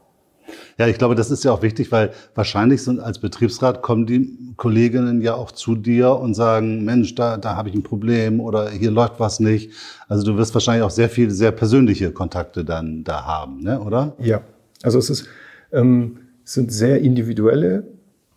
Ja, 0.79 0.87
ich 0.87 0.99
glaube, 0.99 1.15
das 1.15 1.31
ist 1.31 1.45
ja 1.45 1.53
auch 1.53 1.63
wichtig, 1.63 1.93
weil 1.93 2.11
wahrscheinlich 2.35 2.83
sind 2.83 3.01
als 3.01 3.19
Betriebsrat 3.19 3.83
kommen 3.83 4.07
die 4.07 4.55
Kolleginnen 4.57 5.21
ja 5.21 5.35
auch 5.35 5.53
zu 5.53 5.75
dir 5.75 6.17
und 6.17 6.35
sagen, 6.35 6.85
Mensch, 6.85 7.15
da, 7.15 7.37
da 7.37 7.57
habe 7.57 7.69
ich 7.69 7.75
ein 7.75 7.83
Problem 7.83 8.41
oder 8.41 8.71
hier 8.71 8.91
läuft 8.91 9.21
was 9.21 9.41
nicht. 9.41 9.73
Also 10.09 10.25
du 10.25 10.37
wirst 10.37 10.55
wahrscheinlich 10.55 10.85
auch 10.85 10.91
sehr 10.91 11.09
viele, 11.09 11.31
sehr 11.31 11.53
persönliche 11.53 12.13
Kontakte 12.13 12.65
dann 12.65 13.05
da 13.05 13.25
haben, 13.25 13.63
ne? 13.63 13.81
oder? 13.81 14.15
Ja, 14.19 14.43
also 14.83 14.99
es 14.99 15.11
ist, 15.11 15.29
ähm, 15.73 16.19
es 16.45 16.55
sind 16.55 16.73
sehr 16.73 17.01
individuelle 17.01 17.85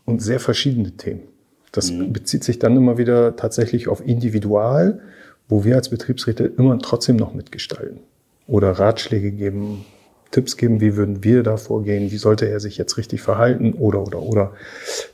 und 0.06 0.22
sehr 0.22 0.40
verschiedene 0.40 0.92
Themen. 0.92 1.22
Das 1.72 1.92
mhm. 1.92 2.14
bezieht 2.14 2.44
sich 2.44 2.60
dann 2.60 2.76
immer 2.76 2.98
wieder 2.98 3.36
tatsächlich 3.36 3.88
auf 3.88 4.06
Individual, 4.06 5.00
wo 5.50 5.64
wir 5.64 5.76
als 5.76 5.90
Betriebsräte 5.90 6.46
immer 6.46 6.80
trotzdem 6.80 7.18
noch 7.18 7.34
mitgestalten 7.34 8.00
oder 8.48 8.72
Ratschläge 8.72 9.32
geben, 9.32 9.86
Tipps 10.36 10.58
geben, 10.58 10.82
wie 10.82 10.98
würden 10.98 11.24
wir 11.24 11.44
da 11.44 11.56
vorgehen, 11.56 12.12
wie 12.12 12.18
sollte 12.18 12.50
er 12.50 12.60
sich 12.60 12.78
jetzt 12.78 12.98
richtig 12.98 13.22
verhalten 13.22 13.74
oder 13.74 14.02
oder 14.02 14.22
oder. 14.22 14.52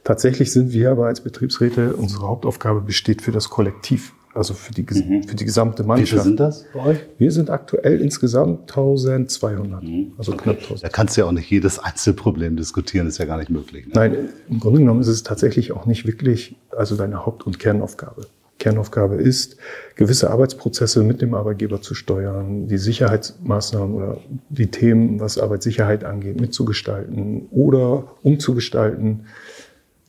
Tatsächlich 0.03 0.51
sind 0.51 0.73
wir 0.73 0.89
aber 0.89 1.05
als 1.05 1.21
Betriebsräte, 1.21 1.95
unsere 1.95 2.27
Hauptaufgabe 2.27 2.81
besteht 2.81 3.21
für 3.21 3.31
das 3.31 3.51
Kollektiv. 3.51 4.13
Also 4.33 4.53
für 4.53 4.71
die, 4.71 4.83
mhm. 4.83 5.23
für 5.23 5.35
die 5.35 5.43
gesamte 5.43 5.83
Mannschaft. 5.83 6.11
Wie 6.11 6.15
viele 6.15 6.23
sind 6.23 6.39
das 6.39 6.65
bei 6.73 6.85
euch? 6.85 6.99
Wir 7.17 7.31
sind 7.33 7.49
aktuell 7.49 7.99
insgesamt 7.99 8.61
1200. 8.61 9.83
Mhm. 9.83 10.13
Also 10.17 10.31
okay. 10.31 10.43
knapp 10.43 10.55
1000. 10.55 10.83
Da 10.83 10.89
kannst 10.89 11.17
du 11.17 11.21
ja 11.21 11.27
auch 11.27 11.33
nicht 11.33 11.51
jedes 11.51 11.79
Einzelproblem 11.79 12.55
diskutieren, 12.55 13.07
ist 13.07 13.17
ja 13.17 13.25
gar 13.25 13.37
nicht 13.37 13.49
möglich. 13.49 13.87
Ne? 13.87 13.91
Nein, 13.93 14.29
im 14.49 14.59
Grunde 14.59 14.79
genommen 14.79 15.01
ist 15.01 15.07
es 15.07 15.23
tatsächlich 15.23 15.73
auch 15.73 15.85
nicht 15.85 16.07
wirklich 16.07 16.55
also 16.75 16.95
deine 16.95 17.25
Haupt- 17.25 17.45
und 17.45 17.59
Kernaufgabe. 17.59 18.25
Kernaufgabe 18.61 19.15
ist, 19.15 19.57
gewisse 19.95 20.29
Arbeitsprozesse 20.29 21.01
mit 21.01 21.21
dem 21.21 21.33
Arbeitgeber 21.33 21.81
zu 21.81 21.95
steuern, 21.95 22.67
die 22.67 22.77
Sicherheitsmaßnahmen 22.77 23.95
oder 23.95 24.17
die 24.49 24.67
Themen, 24.67 25.19
was 25.19 25.39
Arbeitssicherheit 25.39 26.03
angeht, 26.03 26.39
mitzugestalten 26.39 27.47
oder 27.49 28.15
umzugestalten. 28.21 29.25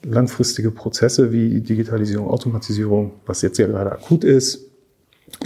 Langfristige 0.05 0.71
Prozesse 0.71 1.33
wie 1.33 1.61
Digitalisierung, 1.61 2.29
Automatisierung, 2.29 3.13
was 3.25 3.41
jetzt 3.41 3.57
ja 3.59 3.67
gerade 3.67 3.93
akut 3.93 4.23
ist, 4.23 4.72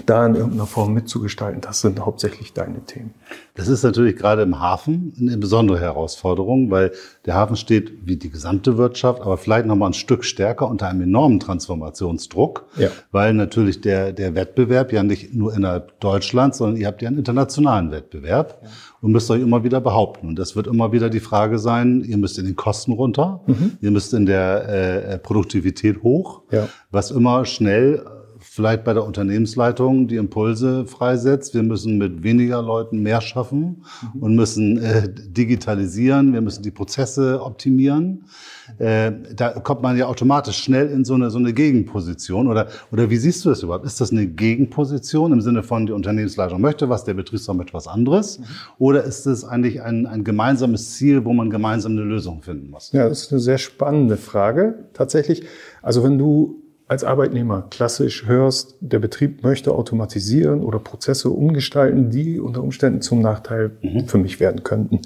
da 0.04 0.26
in 0.26 0.34
irgendeiner 0.34 0.66
Form 0.66 0.92
mitzugestalten, 0.92 1.60
das 1.60 1.80
sind 1.80 2.00
hauptsächlich 2.04 2.52
deine 2.52 2.80
Themen. 2.84 3.14
Das 3.54 3.68
ist 3.68 3.82
natürlich 3.82 4.16
gerade 4.16 4.42
im 4.42 4.60
Hafen 4.60 5.14
eine 5.18 5.38
besondere 5.38 5.80
Herausforderung, 5.80 6.70
weil 6.70 6.92
der 7.24 7.34
Hafen 7.34 7.56
steht 7.56 8.06
wie 8.06 8.16
die 8.16 8.28
gesamte 8.28 8.76
Wirtschaft, 8.76 9.22
aber 9.22 9.38
vielleicht 9.38 9.66
noch 9.66 9.76
mal 9.76 9.86
ein 9.86 9.94
Stück 9.94 10.24
stärker 10.24 10.68
unter 10.68 10.88
einem 10.88 11.02
enormen 11.02 11.40
Transformationsdruck, 11.40 12.66
ja. 12.76 12.88
weil 13.12 13.32
natürlich 13.32 13.80
der, 13.80 14.12
der 14.12 14.34
Wettbewerb 14.34 14.92
ja 14.92 15.02
nicht 15.02 15.34
nur 15.34 15.54
innerhalb 15.54 15.98
Deutschlands, 16.00 16.58
sondern 16.58 16.76
ihr 16.78 16.86
habt 16.86 17.00
ja 17.00 17.08
einen 17.08 17.18
internationalen 17.18 17.90
Wettbewerb 17.90 18.58
ja. 18.62 18.68
und 19.00 19.12
müsst 19.12 19.30
euch 19.30 19.40
immer 19.40 19.64
wieder 19.64 19.80
behaupten. 19.80 20.28
Und 20.28 20.38
das 20.38 20.54
wird 20.54 20.66
immer 20.66 20.92
wieder 20.92 21.08
die 21.08 21.20
Frage 21.20 21.58
sein, 21.58 22.04
ihr 22.06 22.18
müsst 22.18 22.38
in 22.38 22.44
den 22.44 22.56
Kosten 22.56 22.92
runter, 22.92 23.40
mhm. 23.46 23.78
ihr 23.80 23.90
müsst 23.90 24.12
in 24.12 24.26
der 24.26 24.68
äh, 24.68 25.18
Produktivität 25.18 26.02
hoch, 26.02 26.42
ja. 26.50 26.68
was 26.90 27.10
immer 27.10 27.46
schnell 27.46 28.04
vielleicht 28.48 28.84
bei 28.84 28.94
der 28.94 29.04
Unternehmensleitung 29.04 30.08
die 30.08 30.16
Impulse 30.16 30.86
freisetzt. 30.86 31.54
Wir 31.54 31.62
müssen 31.62 31.98
mit 31.98 32.22
weniger 32.22 32.62
Leuten 32.62 33.02
mehr 33.02 33.20
schaffen 33.20 33.84
mhm. 34.14 34.22
und 34.22 34.36
müssen 34.36 34.78
äh, 34.78 35.08
digitalisieren. 35.12 36.32
Wir 36.32 36.40
müssen 36.40 36.62
die 36.62 36.70
Prozesse 36.70 37.42
optimieren. 37.42 38.24
Äh, 38.78 39.12
da 39.34 39.50
kommt 39.50 39.82
man 39.82 39.96
ja 39.96 40.06
automatisch 40.06 40.58
schnell 40.58 40.88
in 40.88 41.04
so 41.04 41.14
eine, 41.14 41.30
so 41.30 41.38
eine 41.38 41.52
Gegenposition. 41.52 42.48
Oder, 42.48 42.68
oder 42.92 43.10
wie 43.10 43.16
siehst 43.16 43.44
du 43.44 43.50
das 43.50 43.62
überhaupt? 43.62 43.84
Ist 43.84 44.00
das 44.00 44.10
eine 44.10 44.26
Gegenposition 44.26 45.32
im 45.32 45.40
Sinne 45.40 45.62
von, 45.62 45.86
die 45.86 45.92
Unternehmensleitung 45.92 46.60
möchte 46.60 46.88
was, 46.88 47.04
der 47.04 47.14
Betriebsraum 47.14 47.58
möchte 47.58 47.74
was 47.74 47.88
anderes? 47.88 48.38
Mhm. 48.38 48.44
Oder 48.78 49.04
ist 49.04 49.26
es 49.26 49.44
eigentlich 49.44 49.82
ein, 49.82 50.06
ein 50.06 50.24
gemeinsames 50.24 50.94
Ziel, 50.94 51.24
wo 51.24 51.32
man 51.32 51.50
gemeinsam 51.50 51.92
eine 51.92 52.02
Lösung 52.02 52.42
finden 52.42 52.70
muss? 52.70 52.92
Ja, 52.92 53.08
das 53.08 53.22
ist 53.22 53.32
eine 53.32 53.40
sehr 53.40 53.58
spannende 53.58 54.16
Frage. 54.16 54.86
Tatsächlich. 54.94 55.42
Also 55.82 56.02
wenn 56.02 56.18
du 56.18 56.62
als 56.88 57.02
Arbeitnehmer 57.02 57.66
klassisch 57.70 58.26
hörst, 58.26 58.76
der 58.80 59.00
Betrieb 59.00 59.42
möchte 59.42 59.72
automatisieren 59.72 60.62
oder 60.62 60.78
Prozesse 60.78 61.30
umgestalten, 61.30 62.10
die 62.10 62.38
unter 62.38 62.62
Umständen 62.62 63.02
zum 63.02 63.20
Nachteil 63.20 63.72
mhm. 63.82 64.06
für 64.06 64.18
mich 64.18 64.38
werden 64.38 64.62
könnten, 64.62 65.00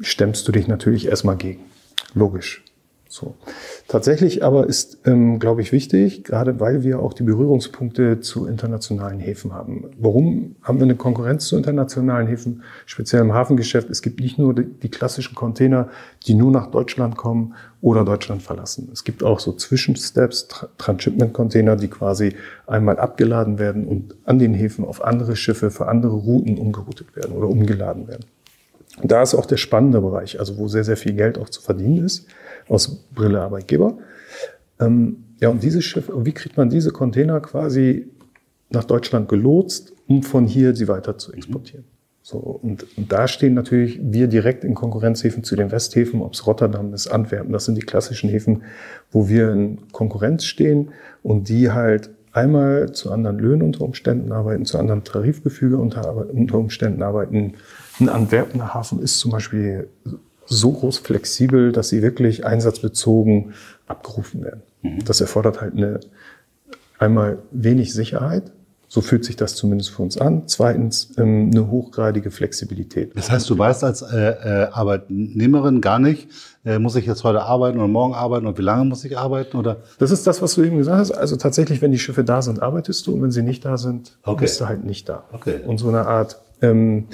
stemmst 0.00 0.46
du 0.48 0.52
dich 0.52 0.66
natürlich 0.66 1.06
erstmal 1.06 1.36
gegen. 1.36 1.64
Logisch. 2.14 2.64
So. 3.08 3.36
Tatsächlich 3.86 4.42
aber 4.42 4.66
ist, 4.66 4.98
ähm, 5.06 5.38
glaube 5.38 5.62
ich, 5.62 5.70
wichtig, 5.70 6.24
gerade 6.24 6.58
weil 6.58 6.82
wir 6.82 7.00
auch 7.00 7.12
die 7.12 7.22
Berührungspunkte 7.22 8.20
zu 8.20 8.46
internationalen 8.46 9.20
Häfen 9.20 9.52
haben. 9.52 9.84
Warum 9.98 10.56
haben 10.62 10.78
wir 10.78 10.84
eine 10.84 10.96
Konkurrenz 10.96 11.46
zu 11.46 11.56
internationalen 11.56 12.26
Häfen, 12.26 12.62
speziell 12.84 13.22
im 13.22 13.32
Hafengeschäft? 13.32 13.90
Es 13.90 14.02
gibt 14.02 14.20
nicht 14.20 14.38
nur 14.38 14.54
die, 14.54 14.64
die 14.64 14.90
klassischen 14.90 15.36
Container, 15.36 15.88
die 16.26 16.34
nur 16.34 16.50
nach 16.50 16.66
Deutschland 16.70 17.16
kommen 17.16 17.54
oder 17.80 18.04
Deutschland 18.04 18.42
verlassen. 18.42 18.90
Es 18.92 19.04
gibt 19.04 19.22
auch 19.22 19.38
so 19.38 19.52
Zwischensteps, 19.52 20.48
Transshipment-Container, 20.78 21.76
die 21.76 21.88
quasi 21.88 22.34
einmal 22.66 22.98
abgeladen 22.98 23.60
werden 23.60 23.86
und 23.86 24.16
an 24.24 24.40
den 24.40 24.52
Häfen 24.52 24.84
auf 24.84 25.04
andere 25.04 25.36
Schiffe 25.36 25.70
für 25.70 25.86
andere 25.86 26.14
Routen 26.14 26.58
umgeroutet 26.58 27.14
werden 27.14 27.36
oder 27.36 27.48
umgeladen 27.48 28.08
werden. 28.08 28.24
Da 29.02 29.22
ist 29.22 29.34
auch 29.34 29.46
der 29.46 29.58
spannende 29.58 30.00
Bereich, 30.00 30.40
also 30.40 30.58
wo 30.58 30.68
sehr, 30.68 30.82
sehr 30.82 30.96
viel 30.96 31.12
Geld 31.12 31.38
auch 31.38 31.50
zu 31.50 31.60
verdienen 31.60 32.04
ist 32.04 32.26
aus 32.68 32.88
Brille 33.14 33.40
Arbeitgeber. 33.40 33.98
Ähm, 34.80 35.24
ja, 35.40 35.48
und 35.48 35.62
diese 35.62 35.82
Schiffe, 35.82 36.24
wie 36.24 36.32
kriegt 36.32 36.56
man 36.56 36.70
diese 36.70 36.90
Container 36.90 37.40
quasi 37.40 38.08
nach 38.70 38.84
Deutschland 38.84 39.28
gelotst, 39.28 39.92
um 40.06 40.22
von 40.22 40.46
hier 40.46 40.74
sie 40.74 40.88
weiter 40.88 41.18
zu 41.18 41.32
exportieren? 41.32 41.84
So, 42.22 42.38
und, 42.38 42.84
und 42.96 43.12
da 43.12 43.28
stehen 43.28 43.54
natürlich 43.54 44.00
wir 44.02 44.26
direkt 44.26 44.64
in 44.64 44.74
Konkurrenzhäfen 44.74 45.44
zu 45.44 45.54
den 45.54 45.70
Westhäfen, 45.70 46.22
ob 46.22 46.34
es 46.34 46.44
Rotterdam 46.44 46.92
ist, 46.92 47.06
Antwerpen, 47.06 47.52
das 47.52 47.66
sind 47.66 47.76
die 47.76 47.86
klassischen 47.86 48.28
Häfen, 48.28 48.64
wo 49.12 49.28
wir 49.28 49.52
in 49.52 49.78
Konkurrenz 49.92 50.44
stehen 50.44 50.90
und 51.22 51.48
die 51.48 51.70
halt 51.70 52.10
einmal 52.32 52.90
zu 52.90 53.12
anderen 53.12 53.38
Löhnen 53.38 53.62
unter 53.62 53.82
Umständen 53.82 54.32
arbeiten, 54.32 54.64
zu 54.64 54.76
anderen 54.76 55.04
Tarifgefüge 55.04 55.78
unter, 55.78 56.28
unter 56.28 56.58
Umständen 56.58 57.02
arbeiten. 57.02 57.54
Ein 58.00 58.08
Antwerpener 58.08 58.74
Hafen 58.74 59.00
ist 59.00 59.20
zum 59.20 59.30
Beispiel 59.30 59.88
so 60.46 60.72
groß 60.72 60.98
flexibel, 60.98 61.72
dass 61.72 61.88
sie 61.88 62.02
wirklich 62.02 62.46
einsatzbezogen 62.46 63.54
abgerufen 63.86 64.42
werden. 64.44 64.62
Mhm. 64.82 65.04
Das 65.04 65.20
erfordert 65.20 65.60
halt 65.60 65.74
eine, 65.74 66.00
einmal 66.98 67.38
wenig 67.50 67.92
Sicherheit. 67.92 68.52
So 68.88 69.00
fühlt 69.00 69.24
sich 69.24 69.34
das 69.34 69.56
zumindest 69.56 69.90
für 69.90 70.02
uns 70.02 70.16
an. 70.16 70.44
Zweitens 70.46 71.12
ähm, 71.18 71.50
eine 71.52 71.68
hochgradige 71.68 72.30
Flexibilität. 72.30 73.16
Das 73.16 73.30
heißt, 73.32 73.50
du 73.50 73.58
weißt 73.58 73.82
als 73.82 74.02
äh, 74.02 74.16
äh, 74.16 74.68
Arbeitnehmerin 74.70 75.80
gar 75.80 75.98
nicht, 75.98 76.28
äh, 76.64 76.78
muss 76.78 76.94
ich 76.94 77.04
jetzt 77.04 77.24
heute 77.24 77.42
arbeiten 77.42 77.78
oder 77.78 77.88
morgen 77.88 78.14
arbeiten 78.14 78.46
und 78.46 78.58
wie 78.58 78.62
lange 78.62 78.84
muss 78.84 79.04
ich 79.04 79.18
arbeiten? 79.18 79.56
Oder? 79.56 79.78
Das 79.98 80.12
ist 80.12 80.24
das, 80.28 80.40
was 80.40 80.54
du 80.54 80.62
eben 80.62 80.78
gesagt 80.78 80.98
hast. 80.98 81.10
Also 81.10 81.34
tatsächlich, 81.34 81.82
wenn 81.82 81.90
die 81.90 81.98
Schiffe 81.98 82.22
da 82.22 82.42
sind, 82.42 82.62
arbeitest 82.62 83.04
du 83.08 83.14
und 83.14 83.22
wenn 83.22 83.32
sie 83.32 83.42
nicht 83.42 83.64
da 83.64 83.76
sind, 83.76 84.18
okay. 84.22 84.42
bist 84.42 84.60
du 84.60 84.68
halt 84.68 84.84
nicht 84.84 85.08
da. 85.08 85.24
Okay. 85.32 85.60
Und 85.66 85.78
so 85.78 85.88
eine 85.88 86.06
Art 86.06 86.40
ähm, 86.62 87.08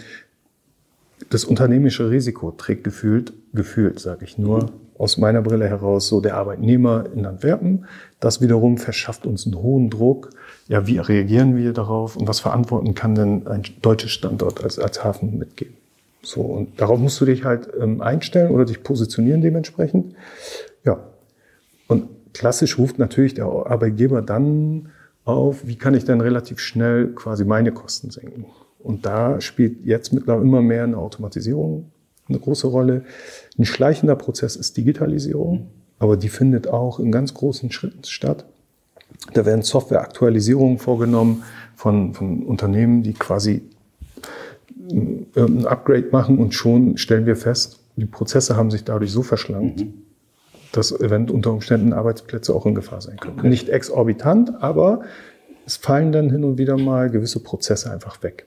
das 1.31 1.45
unternehmische 1.45 2.11
Risiko 2.11 2.51
trägt 2.53 2.85
gefühlt, 2.85 3.33
gefühlt, 3.53 4.01
sage 4.01 4.25
ich 4.25 4.39
nur, 4.39 4.73
aus 4.99 5.19
meiner 5.19 5.43
Brille 5.43 5.69
heraus 5.69 6.09
so 6.09 6.21
der 6.21 6.37
Arbeitnehmer 6.37 7.07
in 7.15 7.27
Antwerpen. 7.27 7.87
Das 8.21 8.41
wiederum 8.41 8.79
verschafft 8.79 9.27
uns 9.27 9.47
einen 9.47 9.57
hohen 9.57 9.91
Druck. 9.91 10.31
Ja, 10.69 10.87
wie 10.87 10.99
reagieren 10.99 11.57
wir 11.57 11.73
darauf 11.73 12.17
und 12.17 12.29
was 12.29 12.41
verantworten 12.41 12.95
kann 12.95 13.15
denn 13.15 13.47
ein 13.47 13.63
deutsches 13.83 14.13
Standort 14.13 14.63
als, 14.63 14.79
als 14.79 15.03
Hafen 15.03 15.39
mitgeben? 15.39 15.75
So, 16.23 16.43
und 16.43 16.81
darauf 16.81 17.01
musst 17.01 17.21
du 17.21 17.25
dich 17.25 17.45
halt 17.45 17.69
ähm, 17.81 18.01
einstellen 18.01 18.53
oder 18.53 18.65
dich 18.65 18.83
positionieren 18.83 19.41
dementsprechend. 19.41 20.15
Ja. 20.85 21.01
Und 21.89 22.09
klassisch 22.33 22.79
ruft 22.79 22.99
natürlich 22.99 23.35
der 23.35 23.47
Arbeitgeber 23.47 24.23
dann 24.23 24.91
auf, 25.25 25.67
wie 25.67 25.77
kann 25.77 25.95
ich 25.95 26.05
denn 26.05 26.21
relativ 26.21 26.61
schnell 26.61 27.09
quasi 27.09 27.45
meine 27.45 27.73
Kosten 27.73 28.11
senken? 28.11 28.47
Und 28.83 29.07
da 29.07 29.41
spielt 29.41 29.85
jetzt 29.85 30.13
mittlerweile 30.13 30.45
immer 30.45 30.63
mehr 30.63 30.85
eine 30.85 30.99
Automatisierung 30.99 31.93
eine 32.29 32.39
große 32.39 32.67
Rolle. 32.67 33.05
Ein 33.59 33.65
schleichender 33.65 34.17
Prozess 34.17 34.57
ist 34.57 34.77
Digitalisierung, 34.77 35.69
aber 35.99 36.17
die 36.17 36.29
findet 36.29 36.69
auch 36.69 36.99
in 36.99 37.13
ganz 37.13 37.35
großen 37.35 37.71
Schritten 37.71 38.05
statt. 38.05 38.45
Da 39.35 39.45
werden 39.45 39.63
Softwareaktualisierungen 39.63 40.79
vorgenommen 40.79 41.45
von, 41.77 42.15
von 42.15 42.45
Unternehmen, 42.45 43.03
die 43.03 43.13
quasi 43.13 43.63
äh, 44.91 45.41
ein 45.41 45.67
Upgrade 45.67 46.09
machen 46.11 46.39
und 46.39 46.55
schon 46.55 46.97
stellen 46.97 47.27
wir 47.27 47.37
fest, 47.37 47.81
die 47.97 48.07
Prozesse 48.07 48.57
haben 48.57 48.71
sich 48.71 48.85
dadurch 48.85 49.13
so 49.13 49.23
verschlankt, 49.23 49.81
mhm. 49.81 49.95
dass 50.73 50.93
eventuell 50.93 51.37
unter 51.37 51.53
Umständen 51.53 51.93
Arbeitsplätze 51.93 52.55
auch 52.55 52.65
in 52.65 52.75
Gefahr 52.75 53.03
sein 53.03 53.19
können. 53.19 53.39
Okay. 53.39 53.49
Nicht 53.49 53.69
exorbitant, 53.69 54.63
aber 54.63 55.03
es 55.67 55.77
fallen 55.77 56.11
dann 56.11 56.31
hin 56.31 56.43
und 56.43 56.57
wieder 56.57 56.79
mal 56.79 57.11
gewisse 57.11 57.41
Prozesse 57.41 57.93
einfach 57.93 58.23
weg. 58.23 58.47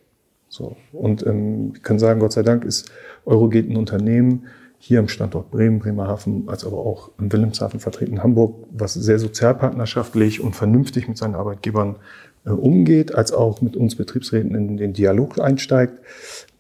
So. 0.56 0.78
Und 0.94 1.26
ähm, 1.28 1.74
wir 1.74 1.82
können 1.82 2.00
sagen, 2.00 2.22
Gott 2.22 2.32
sei 2.32 2.44
Dank 2.44 2.64
ist 2.64 2.90
Euroget 3.26 3.70
ein 3.70 3.76
Unternehmen 3.76 4.48
hier 4.78 5.00
am 5.00 5.08
Standort 5.08 5.52
Bremen, 5.52 5.80
Bremerhaven, 5.80 6.48
als 6.48 6.64
aber 6.66 6.78
auch 6.78 7.12
in 7.20 7.32
Wilhelmshaven 7.32 7.80
vertreten, 7.80 8.24
Hamburg, 8.24 8.68
was 8.72 8.94
sehr 8.94 9.20
sozialpartnerschaftlich 9.20 10.42
und 10.42 10.56
vernünftig 10.56 11.08
mit 11.08 11.18
seinen 11.18 11.36
Arbeitgebern 11.36 11.98
äh, 12.46 12.52
umgeht, 12.52 13.14
als 13.14 13.34
auch 13.34 13.62
mit 13.62 13.76
uns 13.76 13.96
Betriebsräten 13.96 14.56
in 14.56 14.78
den 14.78 14.94
Dialog 14.94 15.40
einsteigt, 15.40 16.00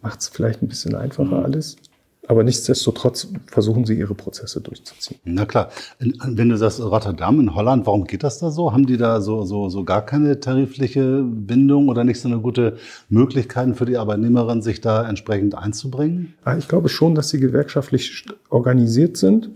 macht 0.01 0.21
es 0.21 0.27
vielleicht 0.27 0.61
ein 0.61 0.67
bisschen 0.67 0.95
einfacher 0.95 1.37
mhm. 1.37 1.45
alles. 1.45 1.77
Aber 2.27 2.43
nichtsdestotrotz 2.43 3.27
versuchen 3.47 3.85
sie 3.85 3.93
ihre 3.93 4.15
Prozesse 4.15 4.61
durchzuziehen. 4.61 5.19
Na 5.25 5.45
klar. 5.45 5.69
Wenn 5.99 6.49
du 6.49 6.57
sagst 6.57 6.81
Rotterdam 6.81 7.39
in 7.39 7.55
Holland, 7.55 7.85
warum 7.85 8.05
geht 8.05 8.23
das 8.23 8.39
da 8.39 8.51
so? 8.51 8.73
Haben 8.73 8.85
die 8.85 8.97
da 8.97 9.21
so, 9.21 9.43
so, 9.45 9.69
so 9.69 9.83
gar 9.83 10.05
keine 10.05 10.39
tarifliche 10.39 11.23
Bindung 11.23 11.89
oder 11.89 12.03
nicht 12.03 12.19
so 12.19 12.27
eine 12.27 12.39
gute 12.39 12.77
Möglichkeit 13.09 13.75
für 13.75 13.85
die 13.85 13.97
Arbeitnehmerin, 13.97 14.61
sich 14.61 14.81
da 14.81 15.07
entsprechend 15.07 15.55
einzubringen? 15.55 16.33
Ich 16.57 16.67
glaube 16.67 16.89
schon, 16.89 17.15
dass 17.15 17.29
sie 17.29 17.39
gewerkschaftlich 17.39 18.25
organisiert 18.49 19.17
sind. 19.17 19.49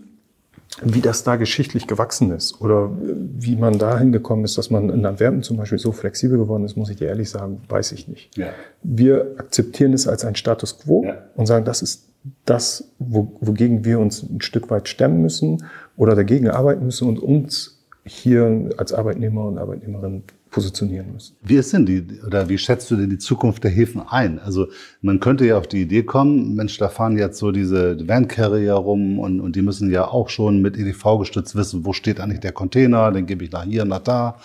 Wie 0.83 1.01
das 1.01 1.23
da 1.23 1.35
geschichtlich 1.35 1.87
gewachsen 1.87 2.31
ist 2.31 2.61
oder 2.61 2.91
wie 3.01 3.55
man 3.55 3.79
dahin 3.79 4.11
gekommen 4.11 4.45
ist, 4.45 4.57
dass 4.57 4.69
man 4.69 4.89
in 4.91 5.03
Antwerpen 5.03 5.41
zum 5.41 5.57
Beispiel 5.57 5.79
so 5.79 5.91
flexibel 5.91 6.37
geworden 6.37 6.63
ist, 6.63 6.77
muss 6.77 6.89
ich 6.91 6.95
dir 6.95 7.07
ehrlich 7.07 7.29
sagen, 7.29 7.61
weiß 7.67 7.91
ich 7.91 8.07
nicht. 8.07 8.37
Ja. 8.37 8.49
Wir 8.83 9.33
akzeptieren 9.37 9.93
es 9.93 10.07
als 10.07 10.23
ein 10.23 10.35
Status 10.35 10.77
quo 10.77 11.03
ja. 11.03 11.17
und 11.35 11.47
sagen, 11.47 11.65
das 11.65 11.81
ist 11.81 12.08
das, 12.45 12.91
wo, 12.99 13.37
wogegen 13.41 13.85
wir 13.85 13.99
uns 13.99 14.23
ein 14.23 14.41
Stück 14.41 14.69
weit 14.69 14.87
stemmen 14.89 15.21
müssen 15.21 15.65
oder 15.97 16.15
dagegen 16.15 16.49
arbeiten 16.49 16.85
müssen 16.85 17.07
und 17.07 17.19
uns 17.19 17.79
hier 18.05 18.69
als 18.77 18.93
Arbeitnehmer 18.93 19.45
und 19.45 19.57
Arbeitnehmerin 19.57 20.23
positionieren 20.49 21.13
müssen. 21.13 21.35
Wie 21.43 21.55
ist 21.55 21.73
denn 21.73 21.85
die, 21.85 22.03
oder 22.25 22.49
wie 22.49 22.57
schätzt 22.57 22.89
du 22.89 22.95
denn 22.95 23.09
die 23.09 23.19
Zukunft 23.19 23.63
der 23.63 23.71
Häfen 23.71 24.01
ein? 24.07 24.39
Also 24.39 24.67
man 25.01 25.19
könnte 25.19 25.45
ja 25.45 25.57
auf 25.57 25.67
die 25.67 25.81
Idee 25.81 26.03
kommen, 26.03 26.55
Mensch, 26.55 26.77
da 26.77 26.89
fahren 26.89 27.17
jetzt 27.17 27.37
so 27.37 27.51
diese 27.51 28.07
Van 28.07 28.27
Carrier 28.27 28.73
rum 28.73 29.19
und, 29.19 29.41
und 29.41 29.55
die 29.55 29.61
müssen 29.61 29.91
ja 29.91 30.07
auch 30.07 30.29
schon 30.29 30.61
mit 30.61 30.77
EDV 30.77 31.19
gestützt 31.19 31.55
wissen, 31.55 31.85
wo 31.85 31.93
steht 31.93 32.19
eigentlich 32.19 32.39
der 32.39 32.51
Container, 32.51 33.11
den 33.11 33.27
gebe 33.27 33.43
ich 33.43 33.51
nach 33.51 33.63
hier, 33.63 33.85
nach 33.85 33.99
da. 33.99 34.37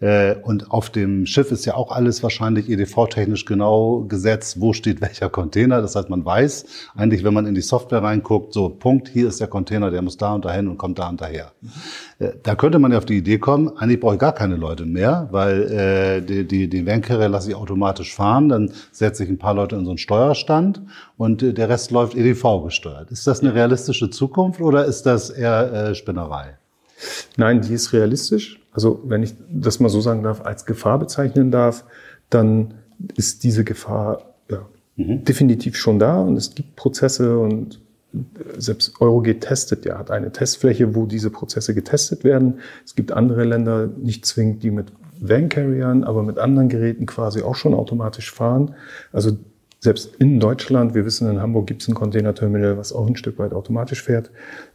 Äh, 0.00 0.36
und 0.42 0.70
auf 0.70 0.90
dem 0.90 1.26
Schiff 1.26 1.50
ist 1.50 1.64
ja 1.64 1.74
auch 1.74 1.90
alles 1.90 2.22
wahrscheinlich 2.22 2.68
EDV-technisch 2.68 3.44
genau 3.44 4.04
gesetzt, 4.08 4.60
wo 4.60 4.72
steht 4.72 5.00
welcher 5.00 5.28
Container. 5.28 5.80
Das 5.80 5.96
heißt, 5.96 6.08
man 6.08 6.24
weiß 6.24 6.66
eigentlich, 6.94 7.24
wenn 7.24 7.34
man 7.34 7.46
in 7.46 7.54
die 7.54 7.60
Software 7.60 8.02
reinguckt, 8.02 8.52
so 8.52 8.68
Punkt, 8.68 9.08
hier 9.08 9.28
ist 9.28 9.40
der 9.40 9.48
Container, 9.48 9.90
der 9.90 10.02
muss 10.02 10.16
da 10.16 10.34
und 10.34 10.44
dahin 10.44 10.68
und 10.68 10.78
kommt 10.78 10.98
da 10.98 11.08
und 11.08 11.20
daher. 11.20 11.52
Äh, 12.18 12.30
da 12.42 12.54
könnte 12.54 12.78
man 12.78 12.92
ja 12.92 12.98
auf 12.98 13.06
die 13.06 13.18
Idee 13.18 13.38
kommen, 13.38 13.76
eigentlich 13.76 14.00
brauche 14.00 14.14
ich 14.14 14.20
gar 14.20 14.34
keine 14.34 14.56
Leute 14.56 14.86
mehr, 14.86 15.28
weil 15.32 15.62
äh, 15.72 16.22
die, 16.22 16.46
die, 16.46 16.68
die 16.68 16.86
Vancarrier 16.86 17.28
lasse 17.28 17.50
ich 17.50 17.56
automatisch 17.56 18.14
fahren, 18.14 18.48
dann 18.48 18.72
setze 18.92 19.24
ich 19.24 19.30
ein 19.30 19.38
paar 19.38 19.54
Leute 19.54 19.76
in 19.76 19.84
so 19.84 19.90
einen 19.90 19.98
Steuerstand 19.98 20.82
und 21.16 21.42
äh, 21.42 21.52
der 21.52 21.68
Rest 21.68 21.90
läuft 21.90 22.14
EDV 22.14 22.62
gesteuert. 22.64 23.10
Ist 23.10 23.26
das 23.26 23.40
eine 23.40 23.54
realistische 23.54 24.10
Zukunft 24.10 24.60
oder 24.60 24.84
ist 24.84 25.02
das 25.06 25.30
eher 25.30 25.72
äh, 25.72 25.94
Spinnerei? 25.94 26.58
Nein, 27.36 27.60
die 27.60 27.74
ist 27.74 27.92
realistisch. 27.92 28.60
Also 28.78 29.02
wenn 29.02 29.24
ich 29.24 29.34
das 29.50 29.80
mal 29.80 29.88
so 29.88 30.00
sagen 30.00 30.22
darf, 30.22 30.46
als 30.46 30.64
Gefahr 30.64 31.00
bezeichnen 31.00 31.50
darf, 31.50 31.84
dann 32.30 32.74
ist 33.16 33.42
diese 33.42 33.64
Gefahr 33.64 34.36
ja, 34.48 34.68
mhm. 34.94 35.24
definitiv 35.24 35.74
schon 35.74 35.98
da 35.98 36.20
und 36.20 36.36
es 36.36 36.54
gibt 36.54 36.76
Prozesse 36.76 37.40
und 37.40 37.80
selbst 38.56 39.00
Eurogate 39.00 39.40
testet 39.40 39.84
ja, 39.84 39.98
hat 39.98 40.12
eine 40.12 40.30
Testfläche, 40.30 40.94
wo 40.94 41.06
diese 41.06 41.30
Prozesse 41.30 41.74
getestet 41.74 42.22
werden. 42.22 42.60
Es 42.84 42.94
gibt 42.94 43.10
andere 43.10 43.42
Länder, 43.42 43.88
nicht 43.88 44.24
zwingend 44.26 44.62
die 44.62 44.70
mit 44.70 44.92
Van-Carriern, 45.18 46.04
aber 46.04 46.22
mit 46.22 46.38
anderen 46.38 46.68
Geräten 46.68 47.04
quasi 47.04 47.42
auch 47.42 47.56
schon 47.56 47.74
automatisch 47.74 48.30
fahren. 48.30 48.76
Also 49.12 49.38
selbst 49.80 50.14
in 50.20 50.38
Deutschland, 50.38 50.94
wir 50.94 51.04
wissen, 51.04 51.28
in 51.28 51.42
Hamburg 51.42 51.66
gibt 51.66 51.82
es 51.82 51.88
ein 51.88 51.94
Containerterminal, 51.94 52.78
was 52.78 52.92
auch 52.92 53.08
ein 53.08 53.16
Stück 53.16 53.40
weit 53.40 53.52
automatisch 53.52 54.04
fährt. 54.04 54.30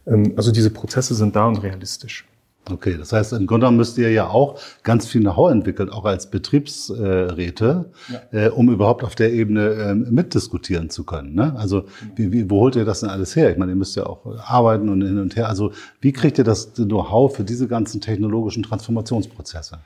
Ähm, 0.06 0.34
also 0.36 0.52
diese 0.52 0.68
Prozesse 0.68 1.14
sind 1.14 1.34
da 1.34 1.46
und 1.46 1.62
realistisch. 1.62 2.26
Okay, 2.70 2.96
das 2.96 3.12
heißt, 3.12 3.34
im 3.34 3.46
Grunde 3.46 3.70
müsst 3.70 3.98
ihr 3.98 4.10
ja 4.10 4.28
auch 4.28 4.58
ganz 4.82 5.06
viel 5.06 5.20
Know-how 5.20 5.50
entwickeln, 5.50 5.90
auch 5.90 6.06
als 6.06 6.30
Betriebsräte, 6.30 7.90
ja. 8.08 8.46
äh, 8.46 8.48
um 8.48 8.70
überhaupt 8.70 9.04
auf 9.04 9.14
der 9.14 9.32
Ebene 9.34 9.68
äh, 9.74 9.94
mitdiskutieren 9.94 10.88
zu 10.88 11.04
können. 11.04 11.34
Ne? 11.34 11.54
Also 11.58 11.84
wie, 12.16 12.32
wie, 12.32 12.48
wo 12.48 12.60
holt 12.60 12.76
ihr 12.76 12.86
das 12.86 13.00
denn 13.00 13.10
alles 13.10 13.36
her? 13.36 13.50
Ich 13.50 13.58
meine, 13.58 13.72
ihr 13.72 13.76
müsst 13.76 13.96
ja 13.96 14.06
auch 14.06 14.24
arbeiten 14.38 14.88
und 14.88 15.02
hin 15.02 15.18
und 15.18 15.36
her. 15.36 15.48
Also 15.50 15.72
wie 16.00 16.12
kriegt 16.12 16.38
ihr 16.38 16.44
das 16.44 16.72
Know-how 16.72 17.36
für 17.36 17.44
diese 17.44 17.68
ganzen 17.68 18.00
technologischen 18.00 18.62
Transformationsprozesse? 18.62 19.80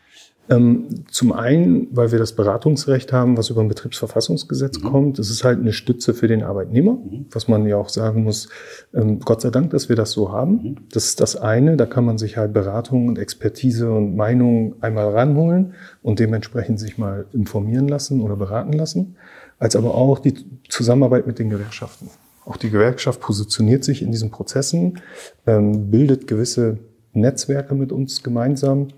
Ähm, 0.50 1.04
zum 1.10 1.32
einen, 1.32 1.88
weil 1.90 2.10
wir 2.10 2.18
das 2.18 2.32
Beratungsrecht 2.32 3.12
haben, 3.12 3.36
was 3.36 3.50
über 3.50 3.60
ein 3.60 3.68
Betriebsverfassungsgesetz 3.68 4.78
mhm. 4.78 4.84
kommt. 4.84 5.18
Das 5.18 5.28
ist 5.28 5.44
halt 5.44 5.58
eine 5.58 5.72
Stütze 5.72 6.14
für 6.14 6.26
den 6.26 6.42
Arbeitnehmer, 6.42 6.92
mhm. 6.92 7.26
was 7.30 7.48
man 7.48 7.66
ja 7.66 7.76
auch 7.76 7.90
sagen 7.90 8.24
muss. 8.24 8.48
Ähm, 8.94 9.20
Gott 9.20 9.42
sei 9.42 9.50
Dank, 9.50 9.70
dass 9.70 9.88
wir 9.88 9.96
das 9.96 10.12
so 10.12 10.32
haben. 10.32 10.52
Mhm. 10.52 10.76
Das 10.92 11.04
ist 11.04 11.20
das 11.20 11.36
eine. 11.36 11.76
Da 11.76 11.84
kann 11.84 12.04
man 12.04 12.16
sich 12.16 12.38
halt 12.38 12.54
Beratung 12.54 13.08
und 13.08 13.18
Expertise 13.18 13.90
und 13.90 14.16
Meinung 14.16 14.76
einmal 14.80 15.10
ranholen 15.10 15.74
und 16.02 16.18
dementsprechend 16.18 16.80
sich 16.80 16.96
mal 16.96 17.26
informieren 17.32 17.86
lassen 17.86 18.22
oder 18.22 18.36
beraten 18.36 18.72
lassen. 18.72 19.16
Als 19.58 19.76
aber 19.76 19.94
auch 19.94 20.18
die 20.18 20.34
Zusammenarbeit 20.68 21.26
mit 21.26 21.38
den 21.38 21.50
Gewerkschaften. 21.50 22.08
Auch 22.46 22.56
die 22.56 22.70
Gewerkschaft 22.70 23.20
positioniert 23.20 23.84
sich 23.84 24.00
in 24.00 24.12
diesen 24.12 24.30
Prozessen, 24.30 25.00
ähm, 25.46 25.90
bildet 25.90 26.26
gewisse 26.26 26.78
Netzwerke 27.12 27.74
mit 27.74 27.92
uns 27.92 28.22
gemeinsam 28.22 28.88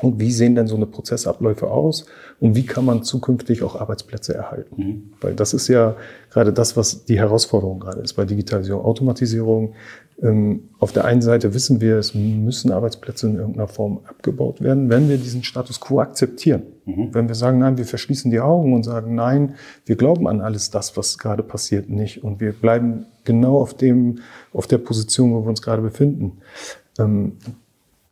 und 0.00 0.20
wie 0.20 0.30
sehen 0.30 0.54
denn 0.54 0.66
so 0.66 0.76
eine 0.76 0.86
Prozessabläufe 0.86 1.68
aus? 1.68 2.06
Und 2.40 2.54
wie 2.54 2.64
kann 2.64 2.84
man 2.84 3.02
zukünftig 3.02 3.62
auch 3.62 3.74
Arbeitsplätze 3.80 4.34
erhalten? 4.34 4.82
Mhm. 4.82 5.02
Weil 5.20 5.34
das 5.34 5.54
ist 5.54 5.68
ja 5.68 5.96
gerade 6.30 6.52
das, 6.52 6.76
was 6.76 7.04
die 7.04 7.18
Herausforderung 7.18 7.80
gerade 7.80 8.00
ist 8.00 8.14
bei 8.14 8.24
Digitalisierung, 8.24 8.84
Automatisierung. 8.84 9.74
Ähm, 10.20 10.70
auf 10.78 10.92
der 10.92 11.04
einen 11.04 11.22
Seite 11.22 11.54
wissen 11.54 11.80
wir, 11.80 11.96
es 11.96 12.14
müssen 12.14 12.72
Arbeitsplätze 12.72 13.28
in 13.28 13.36
irgendeiner 13.36 13.68
Form 13.68 14.00
abgebaut 14.04 14.60
werden, 14.60 14.90
wenn 14.90 15.08
wir 15.08 15.16
diesen 15.16 15.44
Status 15.44 15.80
quo 15.80 16.00
akzeptieren. 16.00 16.62
Mhm. 16.86 17.14
Wenn 17.14 17.28
wir 17.28 17.34
sagen, 17.34 17.58
nein, 17.58 17.78
wir 17.78 17.84
verschließen 17.84 18.30
die 18.30 18.40
Augen 18.40 18.74
und 18.74 18.84
sagen, 18.84 19.14
nein, 19.14 19.54
wir 19.84 19.96
glauben 19.96 20.28
an 20.28 20.40
alles 20.40 20.70
das, 20.70 20.96
was 20.96 21.18
gerade 21.18 21.42
passiert, 21.42 21.88
nicht. 21.88 22.24
Und 22.24 22.40
wir 22.40 22.52
bleiben 22.52 23.06
genau 23.24 23.58
auf 23.58 23.74
dem, 23.74 24.20
auf 24.52 24.66
der 24.66 24.78
Position, 24.78 25.32
wo 25.34 25.44
wir 25.44 25.48
uns 25.48 25.62
gerade 25.62 25.82
befinden. 25.82 26.38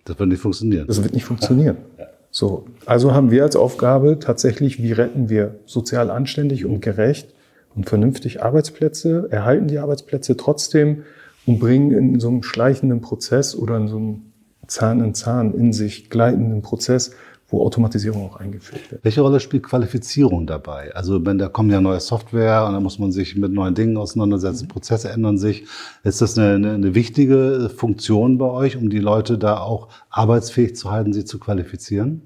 Das 0.07 0.19
wird 0.19 0.29
nicht 0.29 0.41
funktionieren. 0.41 0.87
Das 0.87 1.03
wird 1.03 1.13
nicht 1.13 1.25
funktionieren. 1.25 1.77
Ja. 1.99 2.07
So, 2.31 2.67
also 2.87 3.13
haben 3.13 3.31
wir 3.31 3.43
als 3.43 3.57
Aufgabe 3.57 4.19
tatsächlich, 4.19 4.83
wie 4.83 4.93
retten 4.93 5.29
wir 5.29 5.57
sozial 5.67 6.11
anständig 6.11 6.65
und 6.65 6.81
gerecht 6.81 7.35
und 7.75 7.89
vernünftig 7.89 8.43
Arbeitsplätze, 8.43 9.29
erhalten 9.31 9.69
die 9.69 9.79
Arbeitsplätze 9.79 10.37
trotzdem 10.37 11.03
und 11.47 11.59
bringen 11.59 11.93
in 11.93 12.21
so 12.21 12.29
einem 12.29 12.43
schleichenden 12.43 13.01
Prozess 13.01 13.57
oder 13.57 13.77
in 13.77 13.89
so 13.89 13.97
einem 13.97 14.23
Zahn 14.67 15.03
in 15.03 15.15
Zahn 15.15 15.55
in 15.55 15.73
sich 15.73 16.11
gleitenden 16.11 16.63
Prozess 16.63 17.13
wo 17.49 17.65
Automatisierung 17.65 18.31
auch 18.31 18.37
eingeführt 18.37 18.91
wird. 18.91 19.05
Welche 19.05 19.21
Rolle 19.21 19.39
spielt 19.39 19.63
Qualifizierung 19.63 20.47
dabei? 20.47 20.93
Also 20.95 21.25
wenn 21.25 21.39
da 21.39 21.49
kommen 21.49 21.71
ja 21.71 21.81
neue 21.81 22.01
Software 22.01 22.67
und 22.67 22.73
da 22.73 22.81
muss 22.81 22.99
man 22.99 23.13
sich 23.13 23.37
mit 23.37 23.53
neuen 23.53 23.75
Dingen 23.75 23.97
auseinandersetzen, 23.97 24.65
mhm. 24.65 24.69
Prozesse 24.69 25.11
ändern 25.11 25.39
sich. 25.39 25.65
Ist 26.03 26.21
das 26.21 26.37
eine, 26.37 26.55
eine, 26.55 26.73
eine, 26.73 26.95
wichtige 26.95 27.71
Funktion 27.75 28.39
bei 28.39 28.47
euch, 28.47 28.77
um 28.77 28.91
die 28.91 28.99
Leute 28.99 29.39
da 29.39 29.59
auch 29.59 29.89
arbeitsfähig 30.11 30.75
zu 30.75 30.91
halten, 30.91 31.13
sie 31.13 31.25
zu 31.25 31.39
qualifizieren? 31.39 32.23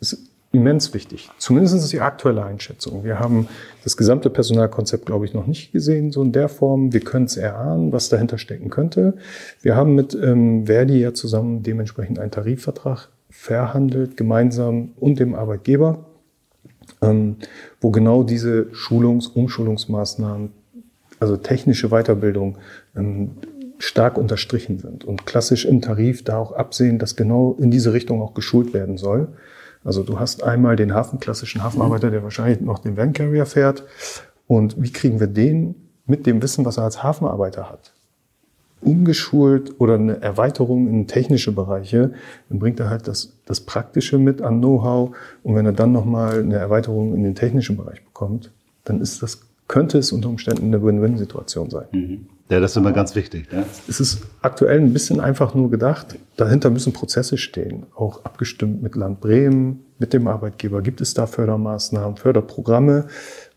Das 0.00 0.14
ist 0.14 0.28
immens 0.50 0.94
wichtig. 0.94 1.30
Zumindest 1.38 1.76
ist 1.76 1.84
es 1.84 1.90
die 1.90 2.00
aktuelle 2.00 2.44
Einschätzung. 2.44 3.04
Wir 3.04 3.20
haben 3.20 3.46
das 3.84 3.96
gesamte 3.96 4.30
Personalkonzept, 4.30 5.06
glaube 5.06 5.26
ich, 5.26 5.34
noch 5.34 5.46
nicht 5.46 5.72
gesehen, 5.72 6.10
so 6.10 6.22
in 6.22 6.32
der 6.32 6.48
Form. 6.48 6.92
Wir 6.92 7.00
können 7.00 7.26
es 7.26 7.36
erahnen, 7.36 7.92
was 7.92 8.08
dahinter 8.08 8.38
stecken 8.38 8.70
könnte. 8.70 9.14
Wir 9.60 9.76
haben 9.76 9.94
mit 9.94 10.18
ähm, 10.20 10.66
Verdi 10.66 10.98
ja 10.98 11.14
zusammen 11.14 11.62
dementsprechend 11.62 12.18
einen 12.18 12.30
Tarifvertrag 12.30 13.10
verhandelt, 13.30 14.16
gemeinsam 14.16 14.92
und 14.96 15.18
dem 15.18 15.34
Arbeitgeber, 15.34 16.06
ähm, 17.02 17.36
wo 17.80 17.90
genau 17.90 18.22
diese 18.22 18.66
Schulungs-, 18.72 19.28
Umschulungsmaßnahmen, 19.28 20.50
also 21.20 21.36
technische 21.36 21.88
Weiterbildung, 21.88 22.58
ähm, 22.96 23.32
stark 23.78 24.18
unterstrichen 24.18 24.78
sind 24.78 25.04
und 25.04 25.24
klassisch 25.24 25.64
im 25.64 25.80
Tarif 25.80 26.24
da 26.24 26.38
auch 26.38 26.52
absehen, 26.52 26.98
dass 26.98 27.16
genau 27.16 27.56
in 27.58 27.70
diese 27.70 27.92
Richtung 27.92 28.20
auch 28.22 28.34
geschult 28.34 28.74
werden 28.74 28.98
soll. 28.98 29.28
Also 29.84 30.02
du 30.02 30.18
hast 30.18 30.42
einmal 30.42 30.74
den 30.74 30.92
Hafen, 30.94 31.20
klassischen 31.20 31.62
Hafenarbeiter, 31.62 32.10
der 32.10 32.22
wahrscheinlich 32.24 32.60
noch 32.60 32.80
den 32.80 32.96
Van 32.96 33.12
Carrier 33.12 33.46
fährt. 33.46 33.84
Und 34.48 34.82
wie 34.82 34.90
kriegen 34.90 35.20
wir 35.20 35.28
den 35.28 35.76
mit 36.06 36.26
dem 36.26 36.42
Wissen, 36.42 36.64
was 36.64 36.78
er 36.78 36.84
als 36.84 37.02
Hafenarbeiter 37.02 37.70
hat, 37.70 37.92
umgeschult 38.80 39.80
oder 39.80 39.94
eine 39.94 40.20
Erweiterung 40.22 40.88
in 40.88 41.06
technische 41.06 41.52
Bereiche, 41.52 42.12
dann 42.48 42.58
bringt 42.58 42.80
er 42.80 42.90
halt 42.90 43.08
das, 43.08 43.32
das 43.46 43.60
Praktische 43.60 44.18
mit 44.18 44.42
an 44.42 44.58
Know-how. 44.58 45.16
Und 45.42 45.54
wenn 45.54 45.66
er 45.66 45.72
dann 45.72 45.92
nochmal 45.92 46.40
eine 46.40 46.56
Erweiterung 46.56 47.14
in 47.14 47.22
den 47.22 47.34
technischen 47.34 47.76
Bereich 47.76 48.04
bekommt, 48.04 48.50
dann 48.84 49.00
ist 49.00 49.22
das, 49.22 49.40
könnte 49.66 49.98
es 49.98 50.12
unter 50.12 50.28
Umständen 50.28 50.66
eine 50.66 50.82
Win-Win-Situation 50.82 51.70
sein. 51.70 51.86
Mhm. 51.92 52.26
Ja, 52.50 52.60
das 52.60 52.70
ist 52.70 52.76
immer 52.78 52.92
ganz 52.92 53.14
wichtig. 53.14 53.46
Ja. 53.52 53.64
Es 53.88 54.00
ist 54.00 54.22
aktuell 54.40 54.80
ein 54.80 54.94
bisschen 54.94 55.20
einfach 55.20 55.54
nur 55.54 55.70
gedacht. 55.70 56.16
Dahinter 56.36 56.70
müssen 56.70 56.94
Prozesse 56.94 57.36
stehen, 57.36 57.84
auch 57.94 58.24
abgestimmt 58.24 58.82
mit 58.82 58.96
Land 58.96 59.20
Bremen, 59.20 59.84
mit 59.98 60.14
dem 60.14 60.26
Arbeitgeber. 60.26 60.80
Gibt 60.80 61.02
es 61.02 61.12
da 61.12 61.26
Fördermaßnahmen, 61.26 62.16
Förderprogramme? 62.16 63.08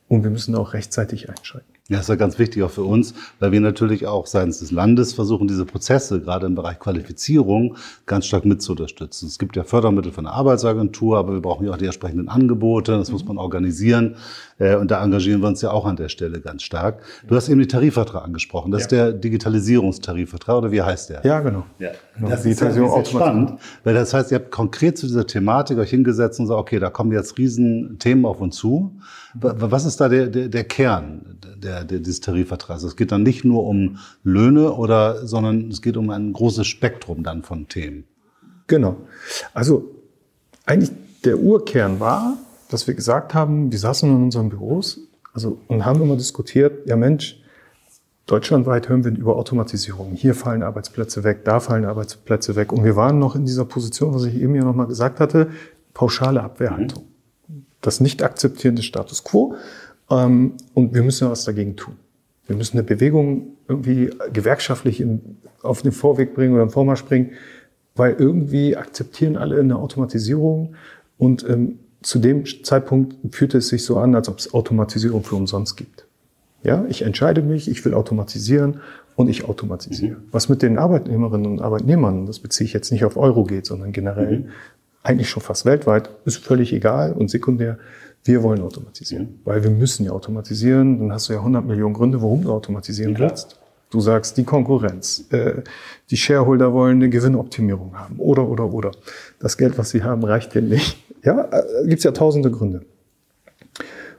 Und 0.10 0.24
wir 0.24 0.30
müssen 0.30 0.56
auch 0.56 0.74
rechtzeitig 0.74 1.30
einschreiten. 1.30 1.71
Ja, 1.92 1.98
das 1.98 2.06
ist 2.06 2.10
ja 2.10 2.16
ganz 2.16 2.40
wichtig 2.40 2.64
auch 2.64 2.72
für 2.72 2.86
uns, 2.86 3.14
weil 3.40 3.52
wir 3.52 3.60
natürlich 3.60 4.08
auch 4.08 4.26
seitens 4.26 4.60
des 4.60 4.72
Landes 4.72 5.12
versuchen, 5.12 5.50
diese 5.50 5.66
Prozesse 5.66 6.22
gerade 6.22 6.46
im 6.46 6.56
Bereich 6.56 6.80
Qualifizierung 6.80 7.76
ganz 8.06 8.28
stark 8.28 8.46
mit 8.46 8.62
zu 8.62 8.72
unterstützen. 8.72 9.28
Es 9.28 9.38
gibt 9.38 9.58
ja 9.58 9.66
Fördermittel 9.66 10.14
von 10.14 10.24
der 10.24 10.32
Arbeitsagentur, 10.32 11.18
aber 11.18 11.34
wir 11.34 11.42
brauchen 11.42 11.66
ja 11.66 11.74
auch 11.74 11.78
die 11.78 11.84
entsprechenden 11.84 12.30
Angebote, 12.30 12.94
das 12.94 13.12
muss 13.12 13.26
man 13.26 13.38
organisieren. 13.38 14.16
Äh, 14.62 14.76
und 14.76 14.92
da 14.92 15.04
engagieren 15.04 15.42
wir 15.42 15.48
uns 15.48 15.62
ja 15.62 15.72
auch 15.72 15.86
an 15.86 15.96
der 15.96 16.10
Stelle 16.10 16.40
ganz 16.40 16.62
stark. 16.62 17.02
Du 17.28 17.36
hast 17.36 17.50
eben 17.50 17.60
den 17.60 17.68
Tarifvertrag 17.68 18.24
angesprochen. 18.24 18.72
Das 18.72 18.82
ja. 18.82 18.86
ist 18.86 18.92
der 18.92 19.14
Digitalisierungstarifvertrag, 19.14 20.58
oder 20.58 20.72
wie 20.72 20.82
heißt 20.82 21.10
der? 21.10 21.26
Ja, 21.26 21.40
genau. 21.40 21.66
Ja. 21.80 21.90
Genau. 22.16 22.30
Das 22.30 22.46
ist 22.46 22.62
ja 22.62 22.72
sehr 22.72 23.06
spannend, 23.06 23.60
weil 23.84 23.96
das 23.96 24.14
heißt, 24.14 24.32
ihr 24.32 24.36
habt 24.36 24.52
konkret 24.52 24.98
zu 24.98 25.08
dieser 25.08 25.26
Thematik 25.26 25.80
euch 25.80 25.90
hingesetzt 25.90 26.40
und 26.40 26.48
sagt, 26.48 26.60
okay, 26.60 26.80
da 26.80 26.90
kommen 26.92 27.12
jetzt 27.12 27.38
riesen 27.40 27.98
Themen 27.98 28.26
auf 28.26 28.40
uns 28.40 28.56
zu. 28.56 28.96
Was 29.34 29.86
ist 29.86 30.00
da 30.00 30.10
der, 30.10 30.28
der, 30.28 30.50
der 30.50 30.64
Kern 30.66 31.40
der, 31.58 31.84
der, 31.84 32.00
des 32.00 32.22
Tarifvertrags? 32.22 32.84
Es 32.84 32.96
geht 32.96 33.12
dann 33.12 33.24
nicht 33.24 33.44
nur 33.44 33.66
um 33.66 33.98
Löhne, 34.24 34.74
oder, 34.74 35.26
sondern 35.26 35.70
es 35.70 35.82
geht 35.82 35.98
um 35.98 36.10
ein 36.12 36.34
großes 36.34 36.68
Spektrum 36.68 37.24
dann 37.24 37.42
von 37.42 37.68
Themen. 37.68 38.04
Genau. 38.68 38.98
Also 39.54 39.90
eigentlich 40.66 40.92
der 41.26 41.40
Urkern 41.40 42.00
war, 42.00 42.38
dass 42.72 42.88
wir 42.88 42.94
gesagt 42.94 43.34
haben, 43.34 43.72
wir 43.72 43.80
saßen 43.80 44.10
in 44.10 44.24
unseren 44.24 44.50
Büros 44.50 45.02
also, 45.34 45.60
und 45.68 45.86
haben 45.86 46.02
immer 46.02 46.16
diskutiert, 46.16 46.88
ja 46.88 46.96
Mensch, 46.96 47.42
deutschlandweit 48.26 48.88
hören 48.88 49.04
wir 49.04 49.12
über 49.12 49.36
Automatisierung. 49.36 50.14
Hier 50.14 50.36
fallen 50.36 50.64
Arbeitsplätze 50.64 51.24
weg, 51.24 51.44
da 51.44 51.60
fallen 51.60 51.84
Arbeitsplätze 51.84 52.56
weg. 52.56 52.72
Und 52.72 52.84
wir 52.86 52.96
waren 52.96 53.20
noch 53.20 53.36
in 53.36 53.46
dieser 53.46 53.66
Position, 53.66 54.14
was 54.14 54.24
ich 54.24 54.36
eben 54.36 54.56
ja 54.56 54.64
nochmal 54.64 54.88
gesagt 54.88 55.20
hatte, 55.20 55.50
pauschale 55.94 56.42
Abwehrhaltung. 56.42 57.04
Das 57.82 58.00
Nicht-Akzeptieren 58.00 58.78
des 58.78 58.86
Status 58.86 59.24
quo. 59.24 59.56
Ähm, 60.10 60.54
und 60.74 60.94
wir 60.94 61.04
müssen 61.04 61.30
was 61.30 61.44
dagegen 61.44 61.76
tun. 61.76 61.96
Wir 62.48 62.56
müssen 62.56 62.78
eine 62.78 62.84
Bewegung 62.84 63.58
irgendwie 63.68 64.12
gewerkschaftlich 64.32 65.02
in, 65.02 65.38
auf 65.62 65.82
den 65.82 65.92
Vorweg 65.92 66.34
bringen 66.34 66.54
oder 66.54 66.64
im 66.64 66.70
Vormarsch 66.70 67.04
bringen, 67.04 67.32
weil 67.96 68.14
irgendwie 68.18 68.78
akzeptieren 68.78 69.36
alle 69.36 69.60
eine 69.60 69.78
Automatisierung 69.78 70.76
und 71.18 71.48
ähm, 71.48 71.80
zu 72.02 72.20
dem 72.20 72.46
Zeitpunkt 72.64 73.16
fühlte 73.36 73.60
es 73.60 73.70
sich 73.70 73.86
so 73.86 73.98
an, 73.98 74.16
als 74.16 74.28
ob 74.30 74.40
es 74.40 74.54
Automatisierung 74.54 75.24
für 75.24 75.36
umsonst 75.36 75.78
gibt. 75.78 76.06
Ja, 76.64 76.86
ich 76.90 77.04
entscheide 77.04 77.42
mich, 77.42 77.70
ich 77.70 77.84
will 77.86 77.94
automatisieren 77.94 78.82
und 79.16 79.30
ich 79.30 79.46
automatisiere. 79.46 80.18
Mhm. 80.18 80.24
Was 80.32 80.50
mit 80.50 80.62
den 80.62 80.78
Arbeitnehmerinnen 80.78 81.52
und 81.52 81.62
Arbeitnehmern, 81.62 82.26
das 82.26 82.40
beziehe 82.40 82.66
ich 82.66 82.74
jetzt 82.74 82.92
nicht 82.92 83.04
auf 83.06 83.18
Euro 83.18 83.44
geht, 83.44 83.66
sondern 83.66 83.92
generell, 83.92 84.40
mhm. 84.40 84.50
eigentlich 85.04 85.30
schon 85.30 85.42
fast 85.42 85.66
weltweit, 85.66 86.10
ist 86.26 86.38
völlig 86.38 86.74
egal 86.74 87.14
und 87.14 87.30
sekundär. 87.30 87.78
Wir 88.24 88.44
wollen 88.44 88.62
automatisieren, 88.62 89.26
mhm. 89.26 89.40
weil 89.46 89.64
wir 89.64 89.72
müssen 89.72 90.06
ja 90.06 90.12
automatisieren. 90.12 91.00
Dann 91.00 91.12
hast 91.12 91.30
du 91.30 91.34
ja 91.34 91.40
100 91.40 91.66
Millionen 91.66 91.94
Gründe, 91.94 92.22
warum 92.22 92.44
du 92.44 92.52
automatisieren 92.52 93.18
willst. 93.18 93.60
Du 93.90 94.00
sagst, 94.00 94.38
die 94.38 94.46
Konkurrenz, 94.46 95.26
äh, 95.32 95.64
die 96.12 96.18
Shareholder 96.18 96.72
wollen 96.72 96.98
eine 96.98 97.10
Gewinnoptimierung 97.10 98.00
haben 98.00 98.20
oder, 98.20 98.48
oder, 98.48 98.72
oder. 98.72 98.92
Das 99.40 99.58
Geld, 99.58 99.78
was 99.78 99.90
sie 99.90 100.04
haben, 100.04 100.24
reicht 100.24 100.56
ja 100.56 100.62
nicht. 100.62 100.98
Ja, 101.24 101.50
äh, 101.52 101.88
gibt's 101.88 102.04
ja 102.04 102.12
tausende 102.12 102.52
Gründe. 102.52 102.82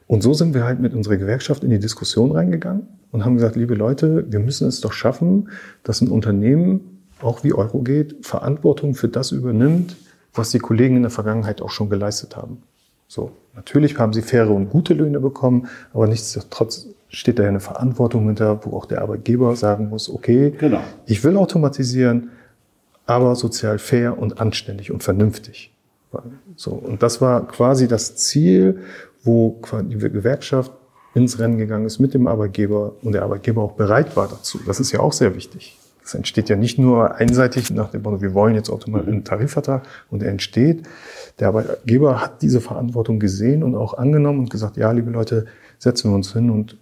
Und 0.07 0.23
so 0.23 0.35
sind 0.35 0.55
wir 0.55 0.65
halt 0.65 0.81
mit 0.81 0.95
unserer 0.95 1.17
Gewerkschaft 1.17 1.65
in 1.65 1.71
die 1.71 1.79
Diskussion 1.79 2.33
reingegangen 2.33 2.87
und 3.13 3.25
haben 3.25 3.37
gesagt, 3.37 3.57
liebe 3.57 3.75
Leute, 3.75 4.31
wir 4.31 4.41
müssen 4.41 4.69
es 4.69 4.81
doch 4.81 4.93
schaffen, 4.93 5.49
dass 5.85 6.01
ein 6.01 6.09
Unternehmen, 6.09 6.99
auch 7.21 7.45
wie 7.45 7.55
Eurogate, 7.55 8.17
Verantwortung 8.21 8.95
für 8.95 9.09
das 9.09 9.33
übernimmt, 9.33 9.97
was 10.35 10.51
die 10.51 10.59
Kollegen 10.59 10.97
in 10.97 11.03
der 11.03 11.11
Vergangenheit 11.11 11.63
auch 11.63 11.71
schon 11.71 11.89
geleistet 11.89 12.37
haben. 12.37 12.63
So, 13.09 13.33
natürlich 13.55 13.99
haben 13.99 14.13
sie 14.13 14.23
faire 14.23 14.51
und 14.51 14.71
gute 14.71 14.95
Löhne 14.95 15.21
bekommen, 15.21 15.69
aber 15.93 16.07
nichtsdestotrotz 16.07 16.89
steht 17.09 17.39
da 17.39 17.43
ja 17.43 17.51
eine 17.51 17.61
Verantwortung 17.61 18.27
hinter, 18.27 18.65
wo 18.65 18.77
auch 18.77 18.87
der 18.87 19.03
Arbeitgeber 19.03 19.55
sagen 19.57 19.91
muss, 19.91 20.09
okay, 20.09 20.53
genau. 20.59 20.81
ich 21.07 21.23
will 21.23 21.37
automatisieren, 21.37 22.31
aber 23.05 23.35
sozial 23.35 23.79
fair 23.79 24.19
und 24.19 24.41
anständig 24.41 24.91
und 24.91 25.03
vernünftig. 25.03 25.72
So, 26.57 26.73
und 26.73 27.03
das 27.03 27.21
war 27.21 27.47
quasi 27.47 27.89
das 27.89 28.17
Ziel, 28.17 28.81
wo 29.23 29.61
die 29.83 29.97
Gewerkschaft 29.97 30.73
ins 31.15 31.39
Rennen 31.39 31.59
gegangen 31.59 31.85
ist 31.85 31.99
mit 31.99 32.15
dem 32.15 32.27
Arbeitgeber 32.27 32.95
und 33.03 33.13
der 33.13 33.23
Arbeitgeber 33.23 33.63
auch 33.63 33.73
bereit 33.73 34.17
war 34.17 34.29
dazu. 34.29 34.59
Das 34.67 34.81
ist 34.81 34.93
ja 34.93 35.01
auch 35.01 35.13
sehr 35.13 35.35
wichtig. 35.35 35.79
Das 36.03 36.15
entsteht 36.15 36.49
ja 36.49 36.57
nicht 36.57 36.79
nur 36.79 37.15
einseitig 37.15 37.71
nach 37.71 37.91
dem 37.91 38.03
Motto, 38.03 38.21
wir 38.21 38.35
wollen 38.35 38.55
jetzt 38.55 38.71
automatisch 38.71 39.09
einen 39.09 39.25
Tarifvertrag 39.25 39.87
und 40.11 40.23
er 40.23 40.31
entsteht. 40.31 40.83
Der 41.39 41.49
Arbeitgeber 41.49 42.21
hat 42.21 42.43
diese 42.43 42.61
Verantwortung 42.61 43.21
gesehen 43.21 43.63
und 43.63 43.77
auch 43.77 43.95
angenommen 43.95 44.41
und 44.41 44.51
gesagt, 44.51 44.77
ja, 44.77 44.91
liebe 44.91 45.11
Leute, 45.11 45.47
setzen 45.79 46.11
wir 46.11 46.17
uns 46.17 46.33
hin 46.33 46.51
und 46.51 46.77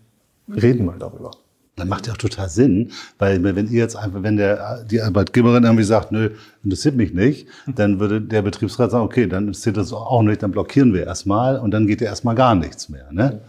reden 0.48 0.86
mal 0.86 0.98
darüber. 0.98 1.32
Dann 1.80 1.88
macht 1.88 2.06
ja 2.06 2.12
auch 2.12 2.18
total 2.18 2.48
Sinn, 2.48 2.92
weil 3.18 3.42
wenn 3.42 3.68
ihr 3.68 3.78
jetzt 3.78 3.96
einfach, 3.96 4.22
wenn 4.22 4.36
der, 4.36 4.84
die 4.84 5.00
Arbeitgeberin 5.00 5.64
irgendwie 5.64 5.84
sagt, 5.84 6.12
nö, 6.12 6.30
interessiert 6.62 6.96
mich 6.96 7.12
nicht, 7.12 7.48
dann 7.66 7.98
würde 7.98 8.20
der 8.20 8.42
Betriebsrat 8.42 8.90
sagen, 8.90 9.04
okay, 9.04 9.26
dann 9.26 9.48
interessiert 9.48 9.76
das 9.76 9.92
auch 9.92 10.22
nicht, 10.22 10.42
dann 10.42 10.52
blockieren 10.52 10.94
wir 10.94 11.04
erstmal 11.06 11.58
und 11.58 11.72
dann 11.72 11.86
geht 11.86 12.00
ja 12.00 12.08
erstmal 12.08 12.34
gar 12.34 12.54
nichts 12.54 12.88
mehr. 12.88 13.08
Ne? 13.10 13.40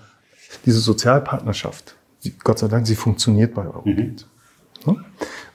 Diese 0.65 0.80
Sozialpartnerschaft, 0.80 1.96
Gott 2.44 2.60
sei 2.60 2.67
Dank, 2.67 2.88
sie 2.88 2.96
funktioniert 2.96 3.54
bei 3.54 3.65
Eurogate. 3.65 4.26
Mhm. 4.86 5.06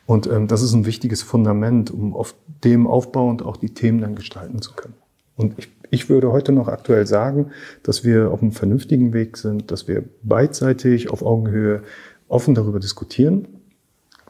Und 0.06 0.28
ähm, 0.28 0.46
das 0.46 0.62
ist 0.62 0.72
ein 0.72 0.86
wichtiges 0.86 1.22
Fundament, 1.22 1.90
um 1.90 2.14
auf 2.14 2.34
dem 2.62 2.86
aufbauend 2.86 3.42
auch 3.42 3.56
die 3.56 3.74
Themen 3.74 4.00
dann 4.00 4.14
gestalten 4.14 4.62
zu 4.62 4.72
können. 4.74 4.94
Und 5.36 5.58
ich, 5.58 5.68
ich 5.90 6.08
würde 6.08 6.32
heute 6.32 6.52
noch 6.52 6.68
aktuell 6.68 7.06
sagen, 7.06 7.50
dass 7.82 8.04
wir 8.04 8.30
auf 8.30 8.40
einem 8.40 8.52
vernünftigen 8.52 9.12
Weg 9.12 9.36
sind, 9.36 9.70
dass 9.70 9.88
wir 9.88 10.04
beidseitig 10.22 11.10
auf 11.10 11.22
Augenhöhe 11.22 11.82
offen 12.28 12.54
darüber 12.54 12.80
diskutieren. 12.80 13.48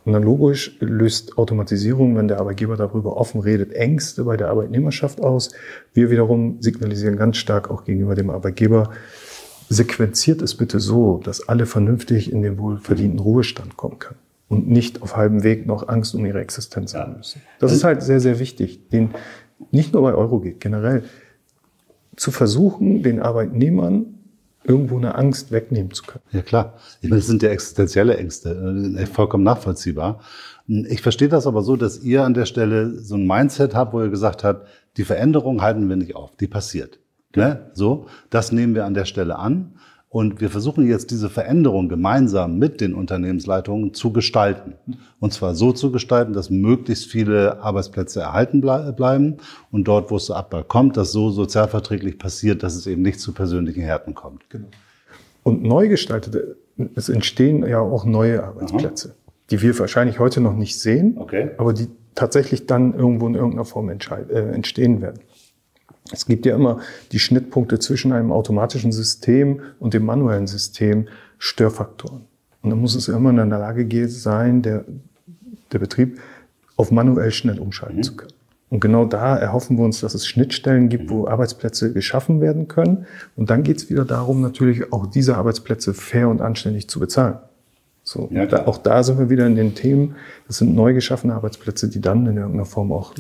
Und 0.05 0.13
dann 0.13 0.23
logisch 0.23 0.77
löst 0.81 1.37
Automatisierung, 1.37 2.17
wenn 2.17 2.29
der 2.29 2.39
Arbeitgeber 2.39 2.77
darüber 2.77 3.17
offen 3.17 3.41
redet, 3.41 3.73
Ängste 3.73 4.23
bei 4.23 4.37
der 4.37 4.51
Arbeitnehmerschaft 4.51 5.21
aus. 5.21 5.51
Wir 5.95 6.11
wiederum 6.11 6.63
signalisieren 6.63 7.17
ganz 7.17 7.39
stark 7.39 7.71
auch 7.71 7.85
gegenüber 7.85 8.15
dem 8.15 8.31
Arbeitgeber, 8.31 8.91
sequenziert 9.69 10.43
es 10.43 10.55
bitte 10.55 10.79
so, 10.79 11.19
dass 11.19 11.49
alle 11.49 11.67
vernünftig 11.67 12.31
in 12.31 12.43
den 12.43 12.57
wohlverdienten 12.59 13.19
Ruhestand 13.19 13.77
kommen 13.77 13.99
können 13.99 14.21
und 14.49 14.69
nicht 14.69 15.03
auf 15.03 15.17
halbem 15.17 15.43
Weg 15.43 15.67
noch 15.67 15.89
Angst 15.89 16.15
um 16.15 16.25
ihre 16.25 16.41
Existenz 16.41 16.95
haben 16.95 17.17
müssen. 17.17 17.43
Das 17.59 17.73
ist 17.73 17.83
halt 17.83 18.03
sehr, 18.03 18.21
sehr 18.21 18.39
wichtig, 18.39 18.89
den 18.91 19.11
nicht 19.73 19.93
nur 19.93 20.03
bei 20.03 20.15
Eurogate, 20.15 20.59
generell 20.59 21.03
zu 22.15 22.31
versuchen, 22.31 23.03
den 23.03 23.21
Arbeitnehmern 23.21 24.16
irgendwo 24.67 24.97
eine 24.97 25.15
Angst 25.15 25.53
wegnehmen 25.53 25.93
zu 25.93 26.03
können. 26.05 26.25
Ja 26.33 26.43
klar, 26.43 26.75
ich 27.01 27.09
meine, 27.09 27.21
das 27.21 27.27
sind 27.27 27.43
ja 27.43 27.51
existenzielle 27.51 28.17
Ängste, 28.17 28.51
äh, 28.99 29.07
vollkommen 29.07 29.45
nachvollziehbar. 29.45 30.21
Ich 30.67 31.03
verstehe 31.03 31.29
das 31.29 31.47
aber 31.47 31.63
so, 31.63 31.77
dass 31.77 32.03
ihr 32.03 32.25
an 32.25 32.35
der 32.35 32.47
Stelle 32.47 32.91
so 32.99 33.15
ein 33.15 33.27
Mindset 33.27 33.75
habt, 33.75 33.93
wo 33.93 34.03
ihr 34.03 34.09
gesagt 34.09 34.43
habt, 34.43 34.67
die 34.97 35.05
Veränderung 35.05 35.63
halten 35.63 35.89
wir 35.89 35.97
nicht 35.97 36.17
auf, 36.17 36.35
die 36.37 36.49
passiert. 36.49 36.99
Ne? 37.37 37.71
So, 37.75 38.07
das 38.31 38.51
nehmen 38.51 38.75
wir 38.75 38.87
an 38.87 38.95
der 38.95 39.05
Stelle 39.05 39.39
an. 39.39 39.76
Und 40.09 40.41
wir 40.41 40.51
versuchen 40.51 40.87
jetzt 40.87 41.11
diese 41.11 41.29
Veränderung 41.29 41.89
gemeinsam 41.89 42.59
mit 42.59 42.81
den 42.81 42.95
Unternehmensleitungen 42.95 43.93
zu 43.93 44.13
gestalten. 44.13 44.75
Und 45.19 45.33
zwar 45.33 45.55
so 45.55 45.73
zu 45.73 45.91
gestalten, 45.91 46.33
dass 46.33 46.49
möglichst 46.49 47.11
viele 47.11 47.61
Arbeitsplätze 47.61 48.21
erhalten 48.21 48.61
bleiben 48.61 49.39
und 49.73 49.85
dort, 49.89 50.11
wo 50.11 50.17
es 50.17 50.27
zu 50.27 50.35
Abbau 50.35 50.63
kommt, 50.63 50.97
dass 50.97 51.13
so 51.13 51.31
sozialverträglich 51.31 52.19
passiert, 52.19 52.63
dass 52.63 52.77
es 52.77 52.87
eben 52.87 53.03
nicht 53.03 53.21
zu 53.21 53.33
persönlichen 53.33 53.83
Härten 53.83 54.15
kommt. 54.15 54.49
Genau. 54.49 54.69
Und 55.43 55.63
neu 55.63 55.89
gestaltete, 55.89 56.57
es 56.95 57.09
entstehen 57.09 57.67
ja 57.67 57.81
auch 57.81 58.05
neue 58.05 58.45
Arbeitsplätze, 58.45 59.09
Aha. 59.09 59.33
die 59.51 59.63
wir 59.63 59.79
wahrscheinlich 59.79 60.19
heute 60.19 60.41
noch 60.41 60.55
nicht 60.55 60.79
sehen, 60.79 61.17
okay. 61.19 61.51
aber 61.59 61.73
die 61.73 61.89
tatsächlich 62.15 62.67
dann 62.67 62.95
irgendwo 62.95 63.27
in 63.27 63.35
irgendeiner 63.35 63.65
Form 63.65 63.89
äh, 63.89 63.95
entstehen 64.53 65.03
werden. 65.03 65.21
Es 66.13 66.27
gibt 66.27 66.47
ja 66.47 66.55
immer 66.55 66.81
die 67.13 67.19
Schnittpunkte 67.19 67.79
zwischen 67.79 68.13
einem 68.13 68.33
automatischen 68.33 68.93
System 68.93 69.61
und 69.79 69.95
dem 69.95 70.05
manuellen 70.05 70.47
System, 70.47 71.09
Störfaktoren. 71.39 72.23
Und 72.63 72.71
dann 72.71 72.81
muss 72.81 72.95
es 72.95 73.09
immer 73.09 73.31
in 73.31 73.37
der 73.37 73.47
Lage 73.47 74.09
sein, 74.09 74.63
der, 74.63 74.85
der 75.73 75.79
Betrieb 75.79 76.19
auf 76.77 76.91
manuell 76.91 77.31
schnell 77.31 77.59
umschalten 77.59 77.99
mhm. 77.99 78.03
zu 78.03 78.17
können. 78.17 78.33
Und 78.69 78.81
genau 78.81 79.05
da 79.05 79.37
erhoffen 79.37 79.79
wir 79.79 79.85
uns, 79.85 80.01
dass 80.01 80.15
es 80.15 80.27
Schnittstellen 80.27 80.89
gibt, 80.89 81.09
wo 81.09 81.29
Arbeitsplätze 81.29 81.93
geschaffen 81.93 82.41
werden 82.41 82.67
können. 82.67 83.07
Und 83.37 83.51
dann 83.51 83.63
geht 83.63 83.77
es 83.77 83.91
wieder 83.91 84.05
darum, 84.05 84.41
natürlich 84.41 84.93
auch 84.93 85.07
diese 85.07 85.37
Arbeitsplätze 85.37 85.95
fair 85.95 86.29
und 86.29 86.41
anständig 86.41 86.89
zu 86.89 86.99
bezahlen. 86.99 87.39
So, 88.03 88.29
ja, 88.33 88.47
da, 88.47 88.67
auch 88.67 88.79
da 88.79 89.03
sind 89.03 89.19
wir 89.19 89.31
wieder 89.31 89.47
in 89.47 89.55
den 89.55 89.75
Themen. 89.75 90.17
Das 90.49 90.59
sind 90.59 90.75
neu 90.75 90.95
geschaffene 90.95 91.35
Arbeitsplätze, 91.35 91.89
die 91.89 92.01
dann 92.01 92.27
in 92.27 92.37
irgendeiner 92.37 92.65
Form 92.65 92.93
auch 92.93 93.15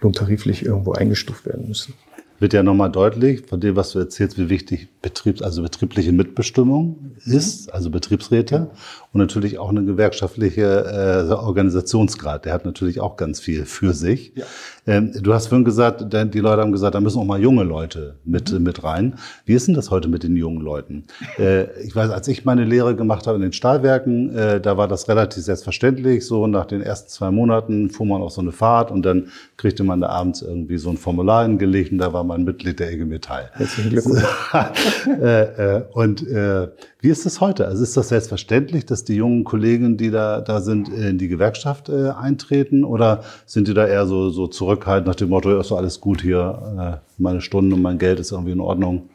lohntariflich 0.00 0.64
irgendwo 0.64 0.92
eingestuft 0.92 1.46
werden 1.46 1.68
müssen 1.68 1.94
wird 2.40 2.54
ja 2.54 2.62
nochmal 2.62 2.90
deutlich 2.90 3.46
von 3.46 3.60
dem, 3.60 3.76
was 3.76 3.92
du 3.92 3.98
erzählst, 3.98 4.38
wie 4.38 4.48
wichtig 4.48 4.88
Betriebs-, 5.02 5.42
also 5.42 5.62
betriebliche 5.62 6.12
Mitbestimmung 6.12 7.12
ist, 7.24 7.72
also 7.72 7.90
Betriebsräte 7.90 8.70
und 9.12 9.20
natürlich 9.20 9.58
auch 9.58 9.68
eine 9.68 9.84
gewerkschaftliche 9.84 11.26
äh, 11.28 11.32
Organisationsgrad. 11.32 12.46
Der 12.46 12.54
hat 12.54 12.64
natürlich 12.64 13.00
auch 13.00 13.16
ganz 13.16 13.40
viel 13.40 13.66
für 13.66 13.92
sich. 13.92 14.32
Ja. 14.34 14.44
Ähm, 14.86 15.12
du 15.20 15.34
hast 15.34 15.48
vorhin 15.48 15.64
gesagt, 15.64 16.04
die 16.12 16.38
Leute 16.40 16.62
haben 16.62 16.72
gesagt, 16.72 16.94
da 16.94 17.00
müssen 17.00 17.18
auch 17.18 17.24
mal 17.24 17.40
junge 17.40 17.62
Leute 17.62 18.16
mit, 18.24 18.52
mhm. 18.52 18.62
mit 18.62 18.82
rein. 18.82 19.14
Wie 19.44 19.54
ist 19.54 19.68
denn 19.68 19.74
das 19.74 19.90
heute 19.90 20.08
mit 20.08 20.22
den 20.22 20.36
jungen 20.36 20.60
Leuten? 20.60 21.04
Äh, 21.38 21.64
ich 21.82 21.94
weiß, 21.94 22.10
als 22.10 22.26
ich 22.28 22.44
meine 22.44 22.64
Lehre 22.64 22.96
gemacht 22.96 23.26
habe 23.26 23.36
in 23.36 23.42
den 23.42 23.52
Stahlwerken, 23.52 24.34
äh, 24.34 24.60
da 24.60 24.76
war 24.76 24.88
das 24.88 25.08
relativ 25.08 25.42
selbstverständlich. 25.42 26.24
So 26.24 26.46
nach 26.46 26.66
den 26.66 26.80
ersten 26.80 27.10
zwei 27.10 27.30
Monaten 27.30 27.90
fuhr 27.90 28.06
man 28.06 28.22
auf 28.22 28.32
so 28.32 28.40
eine 28.40 28.52
Fahrt 28.52 28.90
und 28.90 29.02
dann 29.02 29.28
kriegte 29.56 29.84
man 29.84 30.00
da 30.00 30.08
abends 30.08 30.40
irgendwie 30.42 30.78
so 30.78 30.88
ein 30.88 30.96
Formular 30.96 31.44
hingelegt 31.44 31.92
und 31.92 31.98
da 31.98 32.12
war 32.12 32.24
man 32.30 32.44
Mitglied 32.44 32.78
der 32.78 32.92
IG 32.92 33.04
Metall. 33.04 33.50
Herzlichen 33.54 33.90
Glückwunsch. 33.90 34.22
äh, 35.20 35.78
äh, 35.78 35.82
und 35.92 36.26
äh, 36.26 36.68
wie 37.00 37.08
ist 37.08 37.26
das 37.26 37.40
heute? 37.40 37.66
Also 37.66 37.82
ist 37.82 37.96
das 37.96 38.08
selbstverständlich, 38.08 38.86
dass 38.86 39.04
die 39.04 39.16
jungen 39.16 39.44
Kollegen, 39.44 39.96
die 39.96 40.10
da, 40.10 40.40
da 40.40 40.60
sind, 40.60 40.88
in 40.88 41.18
die 41.18 41.28
Gewerkschaft 41.28 41.88
äh, 41.88 42.10
eintreten? 42.10 42.84
Oder 42.84 43.24
sind 43.46 43.66
die 43.68 43.74
da 43.74 43.86
eher 43.86 44.06
so, 44.06 44.30
so 44.30 44.46
zurückhaltend 44.46 45.08
nach 45.08 45.16
dem 45.16 45.30
Motto, 45.30 45.58
ist 45.58 45.68
so 45.68 45.76
alles 45.76 46.00
gut 46.00 46.22
hier, 46.22 47.02
meine 47.18 47.40
Stunden 47.40 47.72
und 47.72 47.82
mein 47.82 47.98
Geld 47.98 48.20
ist 48.20 48.30
irgendwie 48.30 48.52
in 48.52 48.60
Ordnung? 48.60 49.10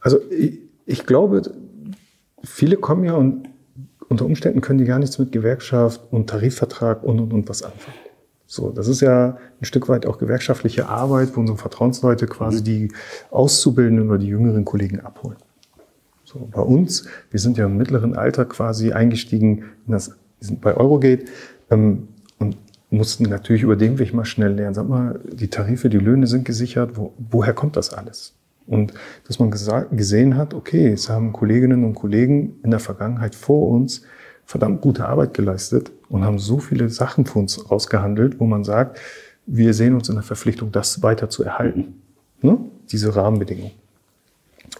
Also 0.00 0.18
ich, 0.30 0.58
ich 0.86 1.06
glaube, 1.06 1.42
viele 2.42 2.76
kommen 2.76 3.04
ja 3.04 3.14
und 3.14 3.48
unter 4.08 4.26
Umständen 4.26 4.60
können 4.60 4.78
die 4.78 4.84
gar 4.84 4.98
nichts 4.98 5.18
mit 5.18 5.32
Gewerkschaft 5.32 6.00
und 6.10 6.28
Tarifvertrag 6.28 7.02
und 7.02 7.20
und 7.20 7.32
und 7.32 7.48
was 7.48 7.62
anfangen. 7.62 8.03
So, 8.46 8.70
das 8.70 8.88
ist 8.88 9.00
ja 9.00 9.38
ein 9.60 9.64
Stück 9.64 9.88
weit 9.88 10.06
auch 10.06 10.18
gewerkschaftliche 10.18 10.88
Arbeit, 10.88 11.34
wo 11.34 11.40
unsere 11.40 11.58
Vertrauensleute 11.58 12.26
quasi 12.26 12.62
die 12.62 12.92
Auszubildenden 13.30 14.08
oder 14.08 14.18
die 14.18 14.26
jüngeren 14.26 14.64
Kollegen 14.64 15.00
abholen. 15.00 15.38
So, 16.24 16.48
bei 16.50 16.60
uns, 16.60 17.06
wir 17.30 17.40
sind 17.40 17.56
ja 17.56 17.66
im 17.66 17.76
mittleren 17.76 18.16
Alter 18.16 18.44
quasi 18.44 18.92
eingestiegen 18.92 19.64
in 19.86 19.92
das, 19.92 20.08
wir 20.08 20.48
sind 20.48 20.60
bei 20.60 20.76
Eurogate. 20.76 21.24
Ähm, 21.70 22.08
und 22.38 22.56
mussten 22.90 23.24
natürlich 23.24 23.62
über 23.62 23.76
den 23.76 23.98
Weg 23.98 24.14
mal 24.14 24.24
schnell 24.24 24.52
lernen. 24.52 24.74
Sag 24.74 24.88
mal, 24.88 25.20
die 25.24 25.48
Tarife, 25.48 25.88
die 25.88 25.98
Löhne 25.98 26.26
sind 26.26 26.44
gesichert. 26.44 26.96
Wo, 26.96 27.14
woher 27.18 27.54
kommt 27.54 27.76
das 27.76 27.92
alles? 27.92 28.34
Und 28.66 28.94
dass 29.26 29.38
man 29.38 29.50
gesehen 29.50 30.36
hat, 30.36 30.54
okay, 30.54 30.92
es 30.92 31.08
haben 31.08 31.32
Kolleginnen 31.32 31.84
und 31.84 31.94
Kollegen 31.94 32.56
in 32.62 32.70
der 32.70 32.80
Vergangenheit 32.80 33.34
vor 33.34 33.68
uns 33.68 34.02
verdammt 34.46 34.80
gute 34.80 35.06
Arbeit 35.06 35.34
geleistet 35.34 35.90
und 36.08 36.24
haben 36.24 36.38
so 36.38 36.58
viele 36.58 36.88
Sachen 36.88 37.26
für 37.26 37.38
uns 37.38 37.64
ausgehandelt, 37.66 38.40
wo 38.40 38.46
man 38.46 38.64
sagt, 38.64 38.98
wir 39.46 39.74
sehen 39.74 39.94
uns 39.94 40.08
in 40.08 40.14
der 40.14 40.24
Verpflichtung, 40.24 40.72
das 40.72 41.02
weiter 41.02 41.28
zu 41.28 41.42
erhalten. 41.42 42.02
Ne? 42.40 42.58
Diese 42.90 43.14
Rahmenbedingungen. 43.14 43.72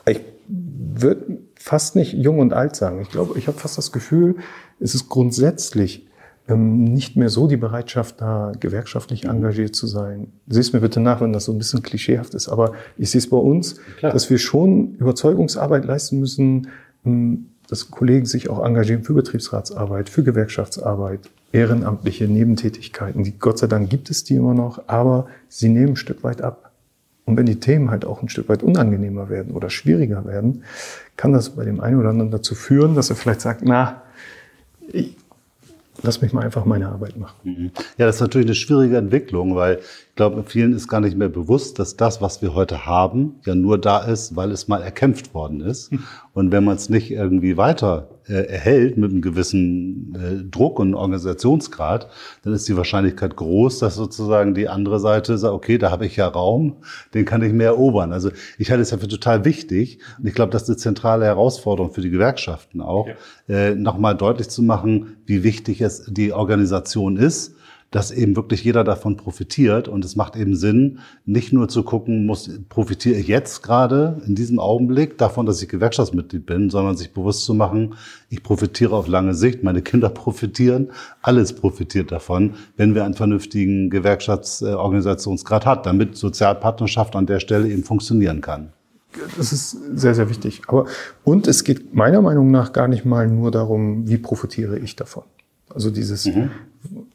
Ich 0.07 0.21
würde 0.49 1.39
fast 1.57 1.97
nicht 1.97 2.13
jung 2.13 2.39
und 2.39 2.53
alt 2.53 2.77
sagen. 2.77 3.01
Ich 3.01 3.11
glaube, 3.11 3.39
ich 3.39 3.47
habe 3.47 3.59
fast 3.59 3.79
das 3.79 3.93
Gefühl, 3.93 4.37
es 4.81 4.95
ist 4.95 5.09
grundsätzlich 5.09 6.07
ähm, 6.47 6.85
nicht 6.85 7.17
mehr 7.17 7.31
so 7.31 7.47
die 7.47 7.57
Bereitschaft 7.57 8.21
da, 8.21 8.53
gewerkschaftlich 8.59 9.25
engagiert 9.25 9.75
zu 9.75 9.87
sein. 9.87 10.33
Siehst 10.47 10.75
mir 10.75 10.81
bitte 10.81 11.01
nach, 11.01 11.21
wenn 11.21 11.33
das 11.33 11.47
so 11.47 11.53
ein 11.53 11.59
bisschen 11.59 11.83
klischeehaft 11.83 12.35
ist, 12.35 12.49
aber 12.49 12.73
ich 12.99 13.11
sehe 13.11 13.19
es 13.19 13.31
bei 13.31 13.39
uns, 13.39 13.77
Klar. 13.99 14.13
dass 14.13 14.29
wir 14.29 14.39
schon 14.39 14.95
Überzeugungsarbeit 14.97 15.87
leisten 15.87 16.21
müssen, 16.21 16.69
ähm, 17.07 17.47
dass 17.69 17.91
Kollegen 17.91 18.27
sich 18.27 18.51
auch 18.51 18.65
engagieren 18.65 19.05
für 19.05 19.15
Betriebsratsarbeit, 19.15 20.09
für 20.09 20.23
Gewerkschaftsarbeit, 20.23 21.21
ehrenamtliche 21.53 22.27
Nebentätigkeiten. 22.27 23.25
Die, 23.25 23.39
Gott 23.39 23.59
sei 23.59 23.67
Dank 23.67 23.89
gibt 23.89 24.11
es 24.11 24.25
die 24.25 24.35
immer 24.35 24.55
noch, 24.55 24.83
aber 24.89 25.27
sie 25.49 25.69
nehmen 25.69 25.91
ein 25.91 25.97
Stück 25.97 26.25
weit 26.25 26.43
ab. 26.43 26.73
Und 27.25 27.37
wenn 27.37 27.47
die 27.47 27.61
Themen 27.61 27.91
halt 27.91 28.05
auch 28.05 28.23
ein 28.23 28.29
Stück 28.29 28.49
weit 28.49 28.63
unangenehmer 28.63 29.31
werden 29.31 29.55
oder 29.55 29.71
schwieriger 29.71 30.27
werden, 30.27 30.65
kann 31.17 31.33
das 31.33 31.51
bei 31.51 31.65
dem 31.65 31.81
einen 31.81 31.99
oder 31.99 32.11
anderen 32.11 32.31
dazu 32.31 32.55
führen, 32.55 32.95
dass 32.95 33.09
er 33.09 33.17
vielleicht 33.17 33.41
sagt, 33.41 33.63
na, 33.65 34.03
ich, 34.93 35.17
lass 36.05 36.21
mich 36.21 36.33
mal 36.33 36.45
einfach 36.45 36.65
meine 36.65 36.89
Arbeit 36.89 37.17
machen. 37.17 37.37
Mhm. 37.43 37.71
Ja, 37.99 38.07
das 38.07 38.17
ist 38.17 38.21
natürlich 38.21 38.47
eine 38.47 38.55
schwierige 38.55 38.97
Entwicklung, 38.97 39.57
weil 39.57 39.79
ich 39.79 40.15
glaube, 40.15 40.45
vielen 40.47 40.73
ist 40.73 40.89
gar 40.89 41.01
nicht 41.01 41.17
mehr 41.17 41.29
bewusst, 41.29 41.79
dass 41.79 41.97
das, 41.97 42.21
was 42.21 42.43
wir 42.43 42.55
heute 42.55 42.87
haben, 42.87 43.37
ja 43.45 43.55
nur 43.55 43.79
da 43.79 43.99
ist, 43.99 44.37
weil 44.37 44.51
es 44.53 44.69
mal 44.69 44.83
erkämpft 44.83 45.35
worden 45.35 45.61
ist. 45.61 45.91
Hm. 45.91 46.05
Und 46.33 46.53
wenn 46.53 46.65
man 46.65 46.77
es 46.77 46.89
nicht 46.89 47.11
irgendwie 47.11 47.57
weiter 47.57 48.09
erhält 48.33 48.97
mit 48.97 49.11
einem 49.11 49.23
gewissen 49.23 50.15
äh, 50.15 50.51
Druck 50.51 50.79
und 50.79 50.95
Organisationsgrad, 50.95 52.09
dann 52.43 52.53
ist 52.53 52.67
die 52.69 52.77
Wahrscheinlichkeit 52.77 53.37
groß, 53.37 53.79
dass 53.81 53.97
sozusagen 53.97 54.55
die 54.55 54.69
andere 54.69 55.01
Seite 55.01 55.37
sagt, 55.37 55.55
okay, 55.55 55.79
da 55.79 55.91
habe 55.91 56.07
ich 56.07 56.17
ja 56.17 56.27
Raum, 56.27 56.77
den 57.13 57.25
kann 57.25 57.43
ich 57.43 57.53
mehr 57.53 57.69
erobern. 57.69 58.13
Also 58.13 58.31
ich 58.59 58.71
halte 58.71 58.83
es 58.83 58.91
ja 58.91 58.99
für 58.99 59.09
total 59.09 59.45
wichtig 59.45 59.99
und 60.19 60.27
ich 60.27 60.35
glaube, 60.35 60.53
das 60.53 60.63
ist 60.63 60.69
eine 60.71 60.77
zentrale 60.79 61.27
Herausforderung 61.27 61.93
für 61.93 62.01
die 62.01 62.11
Gewerkschaften 62.11 62.81
auch, 62.81 63.09
ja. 63.49 63.55
äh, 63.55 63.75
nochmal 63.75 64.17
deutlich 64.17 64.49
zu 64.49 64.63
machen, 64.63 65.17
wie 65.27 65.43
wichtig 65.45 65.81
es 65.81 66.05
die 66.09 66.33
Organisation 66.33 67.17
ist 67.17 67.55
dass 67.95 68.11
eben 68.11 68.35
wirklich 68.35 68.65
jeder 68.65 68.83
davon 68.83 69.17
profitiert. 69.17 69.87
Und 69.87 70.05
es 70.05 70.17
macht 70.17 70.35
eben 70.35 70.57
Sinn, 70.57 70.99
nicht 71.27 71.53
nur 71.53 71.69
zu 71.69 71.85
gucken, 71.85 72.27
muss, 72.27 72.51
profitiere 72.69 73.15
ich 73.15 73.29
jetzt 73.29 73.63
gerade 73.63 74.21
in 74.27 74.35
diesem 74.35 74.59
Augenblick 74.59 75.17
davon, 75.17 75.47
dass 75.47 75.63
ich 75.63 75.69
Gewerkschaftsmitglied 75.69 76.45
bin, 76.45 76.71
sondern 76.71 76.97
sich 76.97 77.13
bewusst 77.13 77.45
zu 77.45 77.55
machen, 77.55 77.95
ich 78.31 78.43
profitiere 78.43 78.97
auf 78.97 79.07
lange 79.07 79.33
Sicht, 79.33 79.63
meine 79.63 79.81
Kinder 79.81 80.09
profitieren, 80.11 80.91
alles 81.23 81.53
profitiert 81.53 82.11
davon, 82.11 82.55
wenn 82.77 82.97
wir 82.97 83.05
einen 83.05 83.15
vernünftigen 83.15 83.91
Gewerkschaftsorganisationsgrad 83.91 85.65
hat, 85.65 85.87
damit 85.87 86.17
Sozialpartnerschaft 86.17 87.15
an 87.15 87.27
der 87.27 87.39
Stelle 87.39 87.69
eben 87.69 87.85
funktionieren 87.85 88.41
kann. 88.41 88.73
Das 89.37 89.53
ist 89.53 89.71
sehr, 89.95 90.17
sehr 90.17 90.29
wichtig. 90.29 90.63
Aber, 90.67 90.87
und 91.23 91.47
es 91.47 91.63
geht 91.63 91.95
meiner 91.95 92.23
Meinung 92.23 92.51
nach 92.51 92.73
gar 92.73 92.89
nicht 92.89 93.05
mal 93.05 93.29
nur 93.29 93.53
darum, 93.53 94.09
wie 94.09 94.19
profitiere 94.19 94.81
ich 94.81 94.97
davon. 94.97 95.23
Also 95.71 95.91
dieses, 95.91 96.27
mhm 96.27 96.51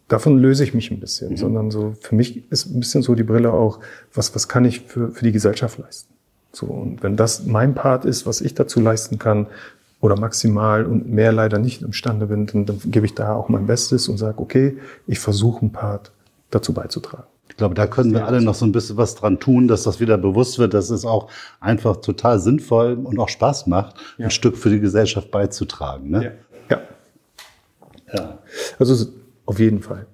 davon 0.08 0.38
löse 0.38 0.64
ich 0.64 0.74
mich 0.74 0.92
ein 0.92 1.00
bisschen, 1.00 1.32
mhm. 1.32 1.38
sondern 1.38 1.72
so 1.72 1.96
für 2.02 2.16
mich 2.16 2.52
ist 2.52 2.66
ein 2.66 2.80
bisschen 2.80 3.04
so 3.04 3.16
die 3.16 3.24
Brille 3.24 3.54
auch, 3.54 3.80
was, 4.14 4.36
was 4.36 4.48
kann 4.48 4.66
ich 4.66 4.82
für, 4.82 5.12
für 5.12 5.24
die 5.24 5.32
Gesellschaft 5.32 5.78
leisten? 5.78 6.14
So, 6.52 6.66
und 6.66 7.04
wenn 7.04 7.16
das 7.16 7.46
mein 7.46 7.76
Part 7.76 8.06
ist, 8.06 8.26
was 8.26 8.42
ich 8.42 8.56
dazu 8.56 8.80
leisten 8.80 9.20
kann, 9.20 9.48
oder 10.02 10.18
maximal 10.18 10.86
und 10.86 11.10
mehr 11.10 11.34
leider 11.34 11.60
nicht 11.60 11.82
imstande 11.82 12.28
bin, 12.28 12.46
dann, 12.46 12.66
dann 12.66 12.80
gebe 12.86 13.06
ich 13.06 13.16
da 13.16 13.36
auch 13.36 13.50
mein 13.50 13.68
Bestes 13.68 14.08
und 14.08 14.18
sage, 14.18 14.40
okay, 14.40 14.78
ich 15.08 15.20
versuche 15.20 15.66
ein 15.66 15.74
Part 15.74 16.14
dazu 16.52 16.74
beizutragen. 16.74 17.28
Ich 17.50 17.58
glaube, 17.58 17.76
da 17.76 17.86
können 17.86 18.14
wir 18.14 18.26
alle 18.26 18.42
noch 18.42 18.56
so 18.56 18.66
ein 18.66 18.72
bisschen 18.72 18.96
was 18.96 19.16
dran 19.16 19.42
tun, 19.42 19.68
dass 19.68 19.84
das 19.84 20.00
wieder 20.00 20.18
bewusst 20.18 20.58
wird, 20.58 20.74
dass 20.74 20.90
es 20.90 21.04
auch 21.04 21.30
einfach 21.60 21.98
total 21.98 22.40
sinnvoll 22.40 22.94
und 22.94 23.20
auch 23.20 23.28
Spaß 23.28 23.68
macht, 23.68 23.98
ja. 24.18 24.26
ein 24.26 24.32
Stück 24.32 24.56
für 24.56 24.70
die 24.70 24.80
Gesellschaft 24.80 25.32
beizutragen. 25.32 26.10
Ne? 26.12 26.36
Ja. 26.70 26.78
ja. 26.78 26.82
ja. 28.14 28.39
Also 28.78 29.08
auf 29.46 29.60
jeden 29.60 29.82
Fall. 29.82 30.06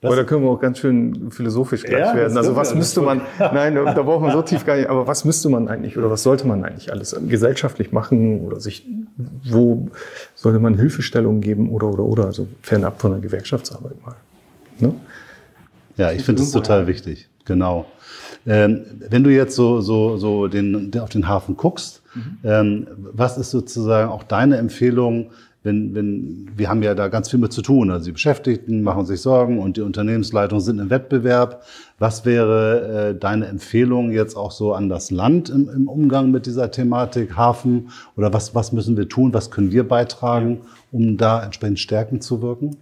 Das 0.00 0.12
Oder 0.12 0.24
können 0.24 0.44
wir 0.44 0.50
auch 0.50 0.60
ganz 0.60 0.78
schön 0.78 1.30
philosophisch 1.30 1.82
gleich 1.82 2.06
ja, 2.06 2.14
werden. 2.14 2.34
Also 2.38 2.56
was 2.56 2.74
müsste 2.74 3.02
man, 3.02 3.20
nein, 3.38 3.74
da 3.74 4.02
braucht 4.02 4.22
man 4.22 4.32
so 4.32 4.40
tief 4.40 4.64
gar 4.64 4.76
nicht, 4.76 4.88
aber 4.88 5.06
was 5.06 5.26
müsste 5.26 5.50
man 5.50 5.68
eigentlich 5.68 5.98
oder 5.98 6.10
was 6.10 6.22
sollte 6.22 6.46
man 6.46 6.64
eigentlich 6.64 6.90
alles 6.90 7.14
gesellschaftlich 7.28 7.92
machen 7.92 8.40
oder 8.40 8.60
sich, 8.60 8.86
wo 9.44 9.90
sollte 10.34 10.58
man 10.58 10.74
Hilfestellungen 10.74 11.42
geben 11.42 11.68
oder, 11.68 11.88
oder, 11.88 12.04
oder, 12.04 12.24
also 12.24 12.48
fernab 12.62 12.98
von 12.98 13.10
der 13.10 13.20
Gewerkschaftsarbeit 13.20 14.02
mal. 14.02 14.16
Ne? 14.78 14.94
Ja, 15.98 16.12
ich 16.12 16.24
finde 16.24 16.42
es 16.42 16.50
total 16.50 16.86
wichtig, 16.86 17.28
genau. 17.44 17.84
Ähm, 18.46 18.86
wenn 19.10 19.22
du 19.22 19.30
jetzt 19.30 19.54
so, 19.54 19.82
so, 19.82 20.16
so 20.16 20.48
den, 20.48 20.98
auf 20.98 21.10
den 21.10 21.28
Hafen 21.28 21.58
guckst, 21.58 22.00
mhm. 22.14 22.38
ähm, 22.42 22.86
was 22.96 23.36
ist 23.36 23.50
sozusagen 23.50 24.10
auch 24.10 24.22
deine 24.22 24.56
Empfehlung, 24.56 25.30
wenn, 25.62 25.94
wenn, 25.94 26.50
wir 26.56 26.70
haben 26.70 26.82
ja 26.82 26.94
da 26.94 27.08
ganz 27.08 27.28
viel 27.28 27.38
mit 27.38 27.52
zu 27.52 27.60
tun. 27.60 27.90
Also 27.90 28.06
die 28.06 28.12
Beschäftigten 28.12 28.82
machen 28.82 29.04
sich 29.04 29.20
Sorgen 29.20 29.58
und 29.58 29.76
die 29.76 29.82
Unternehmensleitungen 29.82 30.64
sind 30.64 30.78
im 30.78 30.88
Wettbewerb. 30.88 31.64
Was 31.98 32.24
wäre 32.24 33.10
äh, 33.10 33.18
deine 33.18 33.46
Empfehlung 33.46 34.10
jetzt 34.10 34.36
auch 34.36 34.52
so 34.52 34.72
an 34.72 34.88
das 34.88 35.10
Land 35.10 35.50
im, 35.50 35.68
im, 35.68 35.86
Umgang 35.86 36.30
mit 36.30 36.46
dieser 36.46 36.70
Thematik 36.70 37.36
Hafen? 37.36 37.90
Oder 38.16 38.32
was, 38.32 38.54
was 38.54 38.72
müssen 38.72 38.96
wir 38.96 39.08
tun? 39.08 39.34
Was 39.34 39.50
können 39.50 39.70
wir 39.70 39.86
beitragen, 39.86 40.62
um 40.92 41.18
da 41.18 41.42
entsprechend 41.44 41.78
stärkend 41.78 42.22
zu 42.22 42.40
wirken? 42.40 42.76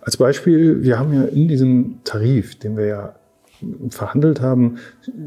Als 0.00 0.16
Beispiel, 0.16 0.82
wir 0.82 0.98
haben 0.98 1.12
ja 1.12 1.24
in 1.24 1.48
diesem 1.48 2.00
Tarif, 2.04 2.58
den 2.58 2.76
wir 2.76 2.86
ja 2.86 3.14
verhandelt 3.90 4.40
haben, 4.40 4.78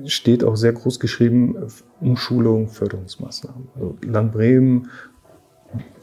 steht 0.06 0.43
auch 0.43 0.56
sehr 0.56 0.73
groß 0.73 0.99
geschrieben 0.99 1.56
Umschulung, 2.01 2.67
Förderungsmaßnahmen. 2.67 3.67
Also 3.75 3.97
Land 4.04 4.34
Bremen 4.34 4.89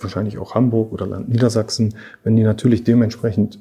wahrscheinlich 0.01 0.39
auch 0.39 0.55
Hamburg 0.55 0.93
oder 0.93 1.07
Land 1.07 1.29
Niedersachsen, 1.29 1.95
wenn 2.25 2.37
die 2.37 2.43
natürlich 2.43 2.85
dementsprechend 2.85 3.61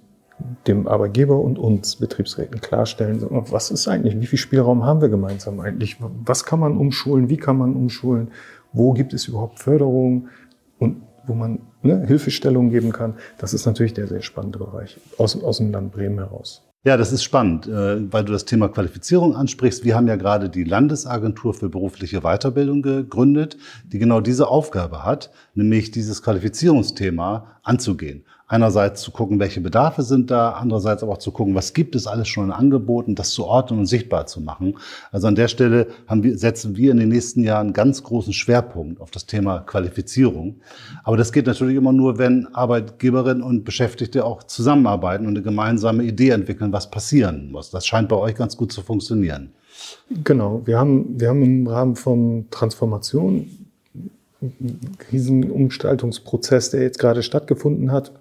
dem 0.68 0.88
Arbeitgeber 0.88 1.40
und 1.40 1.60
uns 1.60 1.98
Betriebsräten 1.98 2.62
klarstellen, 2.62 3.26
was 3.30 3.72
ist 3.72 3.88
eigentlich, 3.88 4.20
wie 4.20 4.26
viel 4.26 4.40
Spielraum 4.40 4.84
haben 4.84 5.02
wir 5.02 5.10
gemeinsam 5.10 5.60
eigentlich, 5.60 5.98
was 6.00 6.46
kann 6.46 6.60
man 6.60 6.78
umschulen, 6.78 7.30
wie 7.30 7.38
kann 7.38 7.58
man 7.58 7.76
umschulen, 7.76 8.32
wo 8.74 8.94
gibt 8.94 9.14
es 9.14 9.28
überhaupt 9.28 9.60
Förderung 9.60 10.30
und 10.80 11.04
wo 11.28 11.34
man 11.34 11.60
ne, 11.84 12.06
Hilfestellung 12.08 12.70
geben 12.70 12.92
kann. 12.92 13.16
Das 13.38 13.54
ist 13.54 13.66
natürlich 13.66 13.94
der 13.94 14.08
sehr 14.08 14.22
spannende 14.22 14.60
Bereich 14.60 15.00
aus, 15.18 15.42
aus 15.42 15.58
dem 15.58 15.72
Land 15.72 15.92
Bremen 15.92 16.18
heraus. 16.18 16.64
Ja, 16.84 16.98
das 16.98 17.12
ist 17.12 17.24
spannend, 17.24 17.68
äh, 17.68 18.12
weil 18.12 18.26
du 18.26 18.32
das 18.32 18.46
Thema 18.46 18.68
Qualifizierung 18.68 19.36
ansprichst. 19.36 19.84
Wir 19.84 19.96
haben 19.96 20.08
ja 20.08 20.16
gerade 20.16 20.50
die 20.50 20.64
Landesagentur 20.64 21.54
für 21.54 21.70
berufliche 21.70 22.22
Weiterbildung 22.22 22.82
gegründet, 22.82 23.56
die 23.86 24.00
genau 24.00 24.20
diese 24.20 24.48
Aufgabe 24.48 25.04
hat, 25.06 25.30
nämlich 25.54 25.92
dieses 25.92 26.24
Qualifizierungsthema 26.24 27.60
anzugehen 27.62 28.26
einerseits 28.52 29.02
zu 29.02 29.12
gucken, 29.12 29.40
welche 29.40 29.62
Bedarfe 29.62 30.04
sind 30.04 30.30
da, 30.30 30.52
andererseits 30.52 31.04
aber 31.04 31.14
auch 31.14 31.20
zu 31.20 31.32
gucken, 31.32 31.56
was 31.56 31.74
gibt 31.74 31.96
es 31.96 32.06
alles 32.06 32.28
schon 32.28 32.46
in 32.46 32.52
Angeboten, 32.52 33.16
das 33.16 33.32
zu 33.32 33.46
ordnen 33.46 33.80
und 33.80 33.86
sichtbar 33.86 34.28
zu 34.28 34.42
machen. 34.42 34.78
Also 35.12 35.28
an 35.28 35.36
der 35.36 35.48
Stelle 35.48 35.88
haben 36.06 36.22
wir, 36.22 36.38
setzen 36.38 36.76
wir 36.76 36.92
in 36.92 36.98
den 36.98 37.08
nächsten 37.08 37.44
Jahren 37.44 37.68
einen 37.68 37.74
ganz 37.74 38.04
großen 38.04 38.34
Schwerpunkt 38.34 39.00
auf 39.00 39.10
das 39.10 39.26
Thema 39.26 39.60
Qualifizierung. 39.60 40.58
Aber 41.06 41.16
das 41.16 41.32
geht 41.32 41.48
natürlich 41.48 41.78
immer 41.78 41.94
nur, 41.94 42.18
wenn 42.18 42.54
Arbeitgeberinnen 42.54 43.42
und 43.42 43.64
Beschäftigte 43.64 44.26
auch 44.26 44.44
zusammenarbeiten 44.44 45.26
und 45.26 45.36
eine 45.38 45.44
gemeinsame 45.44 46.04
Idee 46.04 46.32
entwickeln, 46.32 46.74
was 46.74 46.92
passieren 46.92 47.54
muss. 47.54 47.72
Das 47.72 47.86
scheint 47.88 48.10
bei 48.10 48.18
euch 48.18 48.36
ganz 48.36 48.58
gut 48.58 48.74
zu 48.74 48.82
funktionieren. 48.82 49.54
Genau, 50.26 50.62
wir 50.66 50.78
haben, 50.78 51.18
wir 51.18 51.30
haben 51.30 51.42
im 51.42 51.68
Rahmen 51.68 51.96
von 51.96 52.48
Transformation 52.52 53.50
riesen 55.12 55.50
Umgestaltungsprozess, 55.50 56.72
der 56.72 56.82
jetzt 56.82 57.00
gerade 57.00 57.24
stattgefunden 57.24 57.92
hat, 57.92 58.12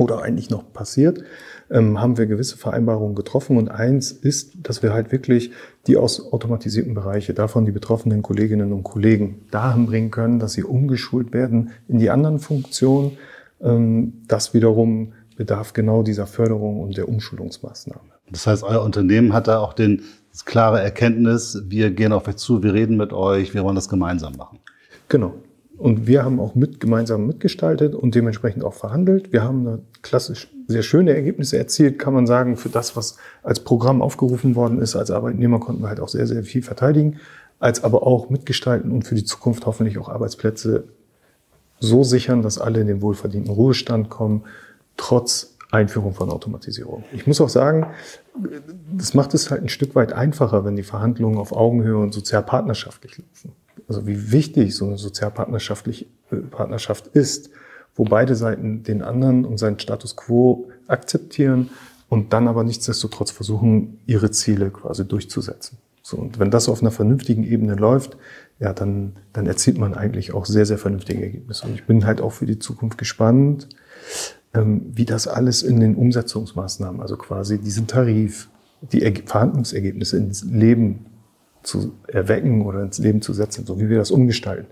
oder 0.00 0.22
eigentlich 0.22 0.50
noch 0.50 0.72
passiert, 0.72 1.22
ähm, 1.70 2.00
haben 2.00 2.16
wir 2.18 2.26
gewisse 2.26 2.56
Vereinbarungen 2.56 3.14
getroffen. 3.14 3.56
Und 3.56 3.68
eins 3.68 4.12
ist, 4.12 4.54
dass 4.62 4.82
wir 4.82 4.92
halt 4.92 5.12
wirklich 5.12 5.50
die 5.86 5.96
aus 5.96 6.32
automatisierten 6.32 6.94
Bereiche, 6.94 7.34
davon 7.34 7.64
die 7.64 7.72
betroffenen 7.72 8.22
Kolleginnen 8.22 8.72
und 8.72 8.82
Kollegen 8.82 9.46
dahin 9.50 9.86
bringen 9.86 10.10
können, 10.10 10.38
dass 10.38 10.52
sie 10.52 10.64
umgeschult 10.64 11.32
werden 11.32 11.70
in 11.88 11.98
die 11.98 12.10
anderen 12.10 12.38
Funktionen. 12.38 13.18
Ähm, 13.60 14.22
das 14.28 14.54
wiederum 14.54 15.12
bedarf 15.36 15.72
genau 15.72 16.02
dieser 16.02 16.26
Förderung 16.26 16.80
und 16.80 16.96
der 16.96 17.08
Umschulungsmaßnahme. 17.08 18.16
Das 18.30 18.46
heißt, 18.46 18.64
euer 18.64 18.82
Unternehmen 18.82 19.32
hat 19.32 19.48
da 19.48 19.58
auch 19.58 19.72
den, 19.72 20.02
das 20.32 20.44
klare 20.44 20.80
Erkenntnis, 20.80 21.62
wir 21.66 21.90
gehen 21.90 22.12
auf 22.12 22.26
euch 22.26 22.36
zu, 22.36 22.62
wir 22.62 22.74
reden 22.74 22.96
mit 22.96 23.12
euch, 23.12 23.54
wir 23.54 23.62
wollen 23.62 23.76
das 23.76 23.88
gemeinsam 23.88 24.36
machen. 24.36 24.58
Genau. 25.08 25.34
Und 25.78 26.06
wir 26.06 26.24
haben 26.24 26.40
auch 26.40 26.54
mit, 26.54 26.80
gemeinsam 26.80 27.26
mitgestaltet 27.26 27.94
und 27.94 28.14
dementsprechend 28.14 28.64
auch 28.64 28.74
verhandelt. 28.74 29.32
Wir 29.32 29.44
haben 29.44 29.64
da 29.64 29.78
klassisch 30.02 30.50
sehr 30.68 30.82
schöne 30.82 31.14
Ergebnisse 31.14 31.58
erzielt, 31.58 31.98
kann 31.98 32.14
man 32.14 32.26
sagen, 32.26 32.56
für 32.56 32.70
das, 32.70 32.96
was 32.96 33.16
als 33.42 33.60
Programm 33.60 34.02
aufgerufen 34.02 34.56
worden 34.56 34.80
ist. 34.80 34.96
Als 34.96 35.10
Arbeitnehmer 35.10 35.60
konnten 35.60 35.82
wir 35.82 35.88
halt 35.88 36.00
auch 36.00 36.08
sehr, 36.08 36.26
sehr 36.26 36.42
viel 36.44 36.62
verteidigen, 36.62 37.20
als 37.58 37.84
aber 37.84 38.06
auch 38.06 38.30
mitgestalten 38.30 38.90
und 38.90 39.06
für 39.06 39.14
die 39.14 39.24
Zukunft 39.24 39.66
hoffentlich 39.66 39.98
auch 39.98 40.08
Arbeitsplätze 40.08 40.84
so 41.78 42.04
sichern, 42.04 42.42
dass 42.42 42.58
alle 42.58 42.80
in 42.80 42.86
den 42.86 43.02
wohlverdienten 43.02 43.52
Ruhestand 43.52 44.08
kommen, 44.08 44.44
trotz 44.96 45.56
Einführung 45.70 46.14
von 46.14 46.30
Automatisierung. 46.30 47.04
Ich 47.12 47.26
muss 47.26 47.40
auch 47.40 47.48
sagen, 47.48 47.88
das 48.92 49.14
macht 49.14 49.34
es 49.34 49.50
halt 49.50 49.62
ein 49.62 49.68
Stück 49.68 49.94
weit 49.94 50.12
einfacher, 50.12 50.64
wenn 50.64 50.76
die 50.76 50.82
Verhandlungen 50.82 51.38
auf 51.38 51.52
Augenhöhe 51.52 51.98
und 51.98 52.14
sozialpartnerschaftlich 52.14 53.18
laufen. 53.18 53.52
Also 53.88 54.06
wie 54.06 54.32
wichtig 54.32 54.74
so 54.74 54.86
eine 54.86 54.98
sozialpartnerschaftliche 54.98 56.06
äh, 56.30 56.36
Partnerschaft 56.36 57.08
ist, 57.08 57.50
wo 57.94 58.04
beide 58.04 58.34
Seiten 58.34 58.82
den 58.82 59.02
anderen 59.02 59.44
und 59.44 59.58
seinen 59.58 59.78
Status 59.78 60.16
quo 60.16 60.68
akzeptieren 60.86 61.70
und 62.08 62.32
dann 62.32 62.48
aber 62.48 62.62
nichtsdestotrotz 62.62 63.30
versuchen, 63.30 64.00
ihre 64.06 64.30
Ziele 64.30 64.70
quasi 64.70 65.06
durchzusetzen. 65.06 65.78
So, 66.02 66.18
und 66.18 66.38
wenn 66.38 66.52
das 66.52 66.68
auf 66.68 66.82
einer 66.82 66.92
vernünftigen 66.92 67.42
Ebene 67.42 67.74
läuft, 67.74 68.16
ja, 68.60 68.72
dann, 68.72 69.16
dann 69.32 69.46
erzielt 69.46 69.76
man 69.78 69.94
eigentlich 69.94 70.32
auch 70.32 70.46
sehr, 70.46 70.64
sehr 70.64 70.78
vernünftige 70.78 71.22
Ergebnisse. 71.22 71.66
Und 71.66 71.74
ich 71.74 71.84
bin 71.84 72.06
halt 72.06 72.20
auch 72.20 72.32
für 72.32 72.46
die 72.46 72.60
Zukunft 72.60 72.96
gespannt, 72.96 73.68
ähm, 74.54 74.82
wie 74.94 75.04
das 75.04 75.26
alles 75.26 75.62
in 75.62 75.80
den 75.80 75.96
Umsetzungsmaßnahmen, 75.96 77.00
also 77.00 77.16
quasi 77.16 77.58
diesen 77.58 77.88
Tarif, 77.88 78.48
die 78.92 79.00
Verhandlungsergebnisse 79.00 80.16
ins 80.18 80.44
Leben 80.44 81.06
zu 81.66 81.92
erwecken 82.06 82.64
oder 82.64 82.82
ins 82.82 82.98
Leben 82.98 83.22
zu 83.22 83.32
setzen, 83.32 83.66
so 83.66 83.80
wie 83.80 83.88
wir 83.88 83.98
das 83.98 84.10
umgestalten. 84.10 84.68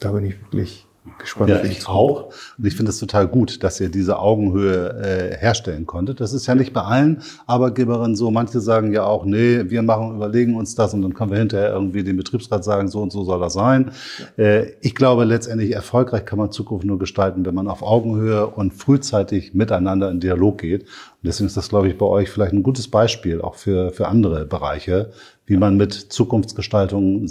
Da 0.00 0.12
bin 0.12 0.24
ich 0.24 0.40
wirklich 0.42 0.86
gespannt. 1.18 1.50
Ja, 1.50 1.62
ich 1.62 1.86
auch. 1.86 2.32
Und 2.58 2.66
ich 2.66 2.74
finde 2.74 2.90
es 2.90 2.98
total 2.98 3.28
gut, 3.28 3.62
dass 3.62 3.80
ihr 3.80 3.88
diese 3.88 4.18
Augenhöhe 4.18 5.32
äh, 5.34 5.36
herstellen 5.36 5.86
konntet. 5.86 6.20
Das 6.20 6.32
ist 6.32 6.46
ja 6.46 6.54
nicht 6.54 6.72
bei 6.72 6.82
allen 6.82 7.22
Arbeitgeberinnen 7.46 8.16
so. 8.16 8.30
Manche 8.30 8.60
sagen 8.60 8.92
ja 8.92 9.04
auch, 9.04 9.24
nee, 9.24 9.64
wir 9.68 9.82
machen, 9.82 10.16
überlegen 10.16 10.56
uns 10.56 10.74
das 10.74 10.94
und 10.94 11.02
dann 11.02 11.14
können 11.14 11.30
wir 11.30 11.38
hinterher 11.38 11.70
irgendwie 11.72 12.02
dem 12.04 12.16
Betriebsrat 12.16 12.64
sagen, 12.64 12.88
so 12.88 13.02
und 13.02 13.12
so 13.12 13.24
soll 13.24 13.40
das 13.40 13.52
sein. 13.52 13.90
Äh, 14.38 14.72
ich 14.80 14.94
glaube, 14.94 15.24
letztendlich 15.24 15.72
erfolgreich 15.72 16.24
kann 16.24 16.38
man 16.38 16.50
Zukunft 16.50 16.86
nur 16.86 16.98
gestalten, 16.98 17.44
wenn 17.44 17.54
man 17.54 17.68
auf 17.68 17.82
Augenhöhe 17.82 18.46
und 18.46 18.72
frühzeitig 18.72 19.54
miteinander 19.54 20.10
in 20.10 20.20
Dialog 20.20 20.58
geht. 20.58 20.82
Und 20.82 21.28
deswegen 21.28 21.46
ist 21.46 21.56
das, 21.56 21.68
glaube 21.68 21.88
ich, 21.88 21.98
bei 21.98 22.06
euch 22.06 22.30
vielleicht 22.30 22.52
ein 22.52 22.62
gutes 22.62 22.88
Beispiel 22.88 23.40
auch 23.40 23.56
für, 23.56 23.90
für 23.90 24.08
andere 24.08 24.46
Bereiche, 24.46 25.10
wie 25.46 25.56
man 25.56 25.76
mit 25.76 25.92
Zukunftsgestaltung 25.92 27.28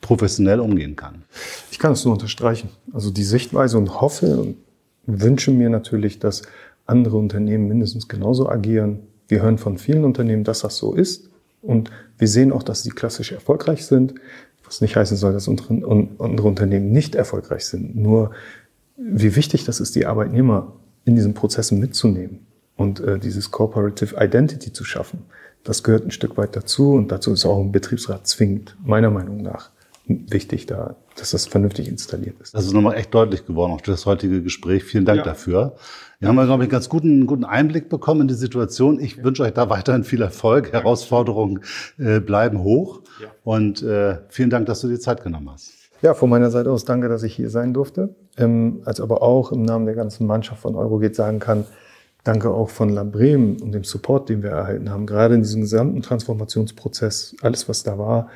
professionell 0.00 0.60
umgehen 0.60 0.96
kann. 0.96 1.22
Ich 1.70 1.78
kann 1.78 1.92
es 1.92 2.04
nur 2.04 2.14
unterstreichen. 2.14 2.68
Also 2.92 3.10
die 3.10 3.22
Sichtweise 3.22 3.78
und 3.78 4.00
hoffe 4.00 4.40
und 4.40 4.56
wünsche 5.06 5.52
mir 5.52 5.70
natürlich, 5.70 6.18
dass 6.18 6.42
andere 6.86 7.16
Unternehmen 7.16 7.68
mindestens 7.68 8.08
genauso 8.08 8.48
agieren. 8.48 9.00
Wir 9.28 9.42
hören 9.42 9.58
von 9.58 9.78
vielen 9.78 10.04
Unternehmen, 10.04 10.44
dass 10.44 10.60
das 10.60 10.76
so 10.76 10.94
ist. 10.94 11.30
Und 11.62 11.90
wir 12.18 12.26
sehen 12.26 12.52
auch, 12.52 12.64
dass 12.64 12.82
sie 12.82 12.90
klassisch 12.90 13.30
erfolgreich 13.30 13.86
sind. 13.86 14.14
Was 14.64 14.80
nicht 14.80 14.96
heißen 14.96 15.16
soll, 15.16 15.32
dass 15.32 15.48
andere 15.48 16.18
Unternehmen 16.18 16.90
nicht 16.90 17.14
erfolgreich 17.14 17.66
sind. 17.66 17.94
Nur 17.94 18.32
wie 18.96 19.36
wichtig 19.36 19.64
das 19.64 19.80
ist, 19.80 19.94
die 19.94 20.06
Arbeitnehmer 20.06 20.72
in 21.04 21.14
diesen 21.14 21.34
Prozessen 21.34 21.78
mitzunehmen 21.78 22.46
und 22.82 23.00
äh, 23.00 23.18
dieses 23.18 23.50
Corporative 23.50 24.16
Identity 24.18 24.72
zu 24.72 24.84
schaffen. 24.84 25.24
Das 25.64 25.82
gehört 25.82 26.04
ein 26.04 26.10
Stück 26.10 26.36
weit 26.36 26.56
dazu 26.56 26.92
und 26.94 27.12
dazu 27.12 27.32
ist 27.32 27.44
auch 27.44 27.60
ein 27.60 27.72
Betriebsrat 27.72 28.26
zwingend, 28.26 28.76
meiner 28.84 29.10
Meinung 29.10 29.42
nach 29.42 29.70
wichtig, 30.06 30.66
da, 30.66 30.96
dass 31.16 31.30
das 31.30 31.46
vernünftig 31.46 31.88
installiert 31.88 32.40
ist. 32.40 32.54
Das 32.54 32.64
ist 32.64 32.72
nochmal 32.72 32.96
echt 32.96 33.14
deutlich 33.14 33.46
geworden, 33.46 33.72
auch 33.72 33.80
durch 33.80 33.96
das 33.96 34.06
heutige 34.06 34.42
Gespräch. 34.42 34.84
Vielen 34.84 35.04
Dank 35.04 35.18
ja. 35.18 35.24
dafür. 35.24 35.76
Wir 36.18 36.28
haben, 36.28 36.36
glaube 36.36 36.50
ich, 36.50 36.66
einen 36.66 36.70
ganz 36.70 36.88
guten, 36.88 37.26
guten 37.26 37.44
Einblick 37.44 37.88
bekommen 37.88 38.22
in 38.22 38.28
die 38.28 38.34
Situation. 38.34 39.00
Ich 39.00 39.16
ja. 39.16 39.24
wünsche 39.24 39.42
euch 39.42 39.52
da 39.52 39.70
weiterhin 39.70 40.04
viel 40.04 40.22
Erfolg. 40.22 40.72
Herausforderungen 40.72 41.60
äh, 41.98 42.20
bleiben 42.20 42.62
hoch. 42.62 43.02
Ja. 43.20 43.28
Und 43.44 43.82
äh, 43.82 44.18
vielen 44.28 44.50
Dank, 44.50 44.66
dass 44.66 44.80
du 44.80 44.88
dir 44.88 44.98
Zeit 44.98 45.22
genommen 45.22 45.50
hast. 45.50 45.72
Ja, 46.00 46.14
von 46.14 46.28
meiner 46.28 46.50
Seite 46.50 46.70
aus 46.70 46.84
danke, 46.84 47.08
dass 47.08 47.22
ich 47.22 47.34
hier 47.34 47.48
sein 47.48 47.72
durfte. 47.72 48.14
Ähm, 48.36 48.82
als 48.84 49.00
aber 49.00 49.22
auch 49.22 49.52
im 49.52 49.62
Namen 49.62 49.86
der 49.86 49.94
ganzen 49.94 50.26
Mannschaft 50.26 50.62
von 50.62 50.74
Eurogate 50.74 51.14
sagen 51.14 51.38
kann, 51.38 51.64
Danke 52.24 52.50
auch 52.50 52.70
von 52.70 52.88
Lambrem 52.88 53.56
und 53.60 53.72
dem 53.72 53.82
Support, 53.82 54.28
den 54.28 54.44
wir 54.44 54.50
erhalten 54.50 54.90
haben, 54.90 55.06
gerade 55.06 55.34
in 55.34 55.42
diesem 55.42 55.62
gesamten 55.62 56.02
Transformationsprozess, 56.02 57.34
alles 57.42 57.68
was 57.68 57.82
da 57.82 57.98
war, 57.98 58.28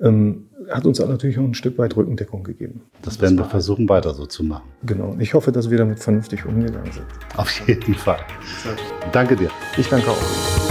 ähm, 0.00 0.46
hat 0.70 0.86
uns 0.86 1.00
natürlich 1.00 1.38
auch 1.38 1.44
ein 1.44 1.54
Stück 1.54 1.76
weit 1.78 1.96
Rückendeckung 1.96 2.44
gegeben. 2.44 2.82
Das 3.02 3.20
werden 3.20 3.36
wir 3.36 3.44
versuchen, 3.44 3.88
weiter 3.88 4.14
so 4.14 4.26
zu 4.26 4.44
machen. 4.44 4.68
Genau. 4.84 5.16
Ich 5.18 5.34
hoffe, 5.34 5.50
dass 5.50 5.70
wir 5.70 5.78
damit 5.78 5.98
vernünftig 5.98 6.46
umgegangen 6.46 6.92
sind. 6.92 7.06
Auf 7.36 7.50
jeden 7.66 7.94
Fall. 7.94 8.20
Danke 9.10 9.34
dir. 9.34 9.50
Ich 9.76 9.88
danke 9.88 10.10
auch. 10.10 10.61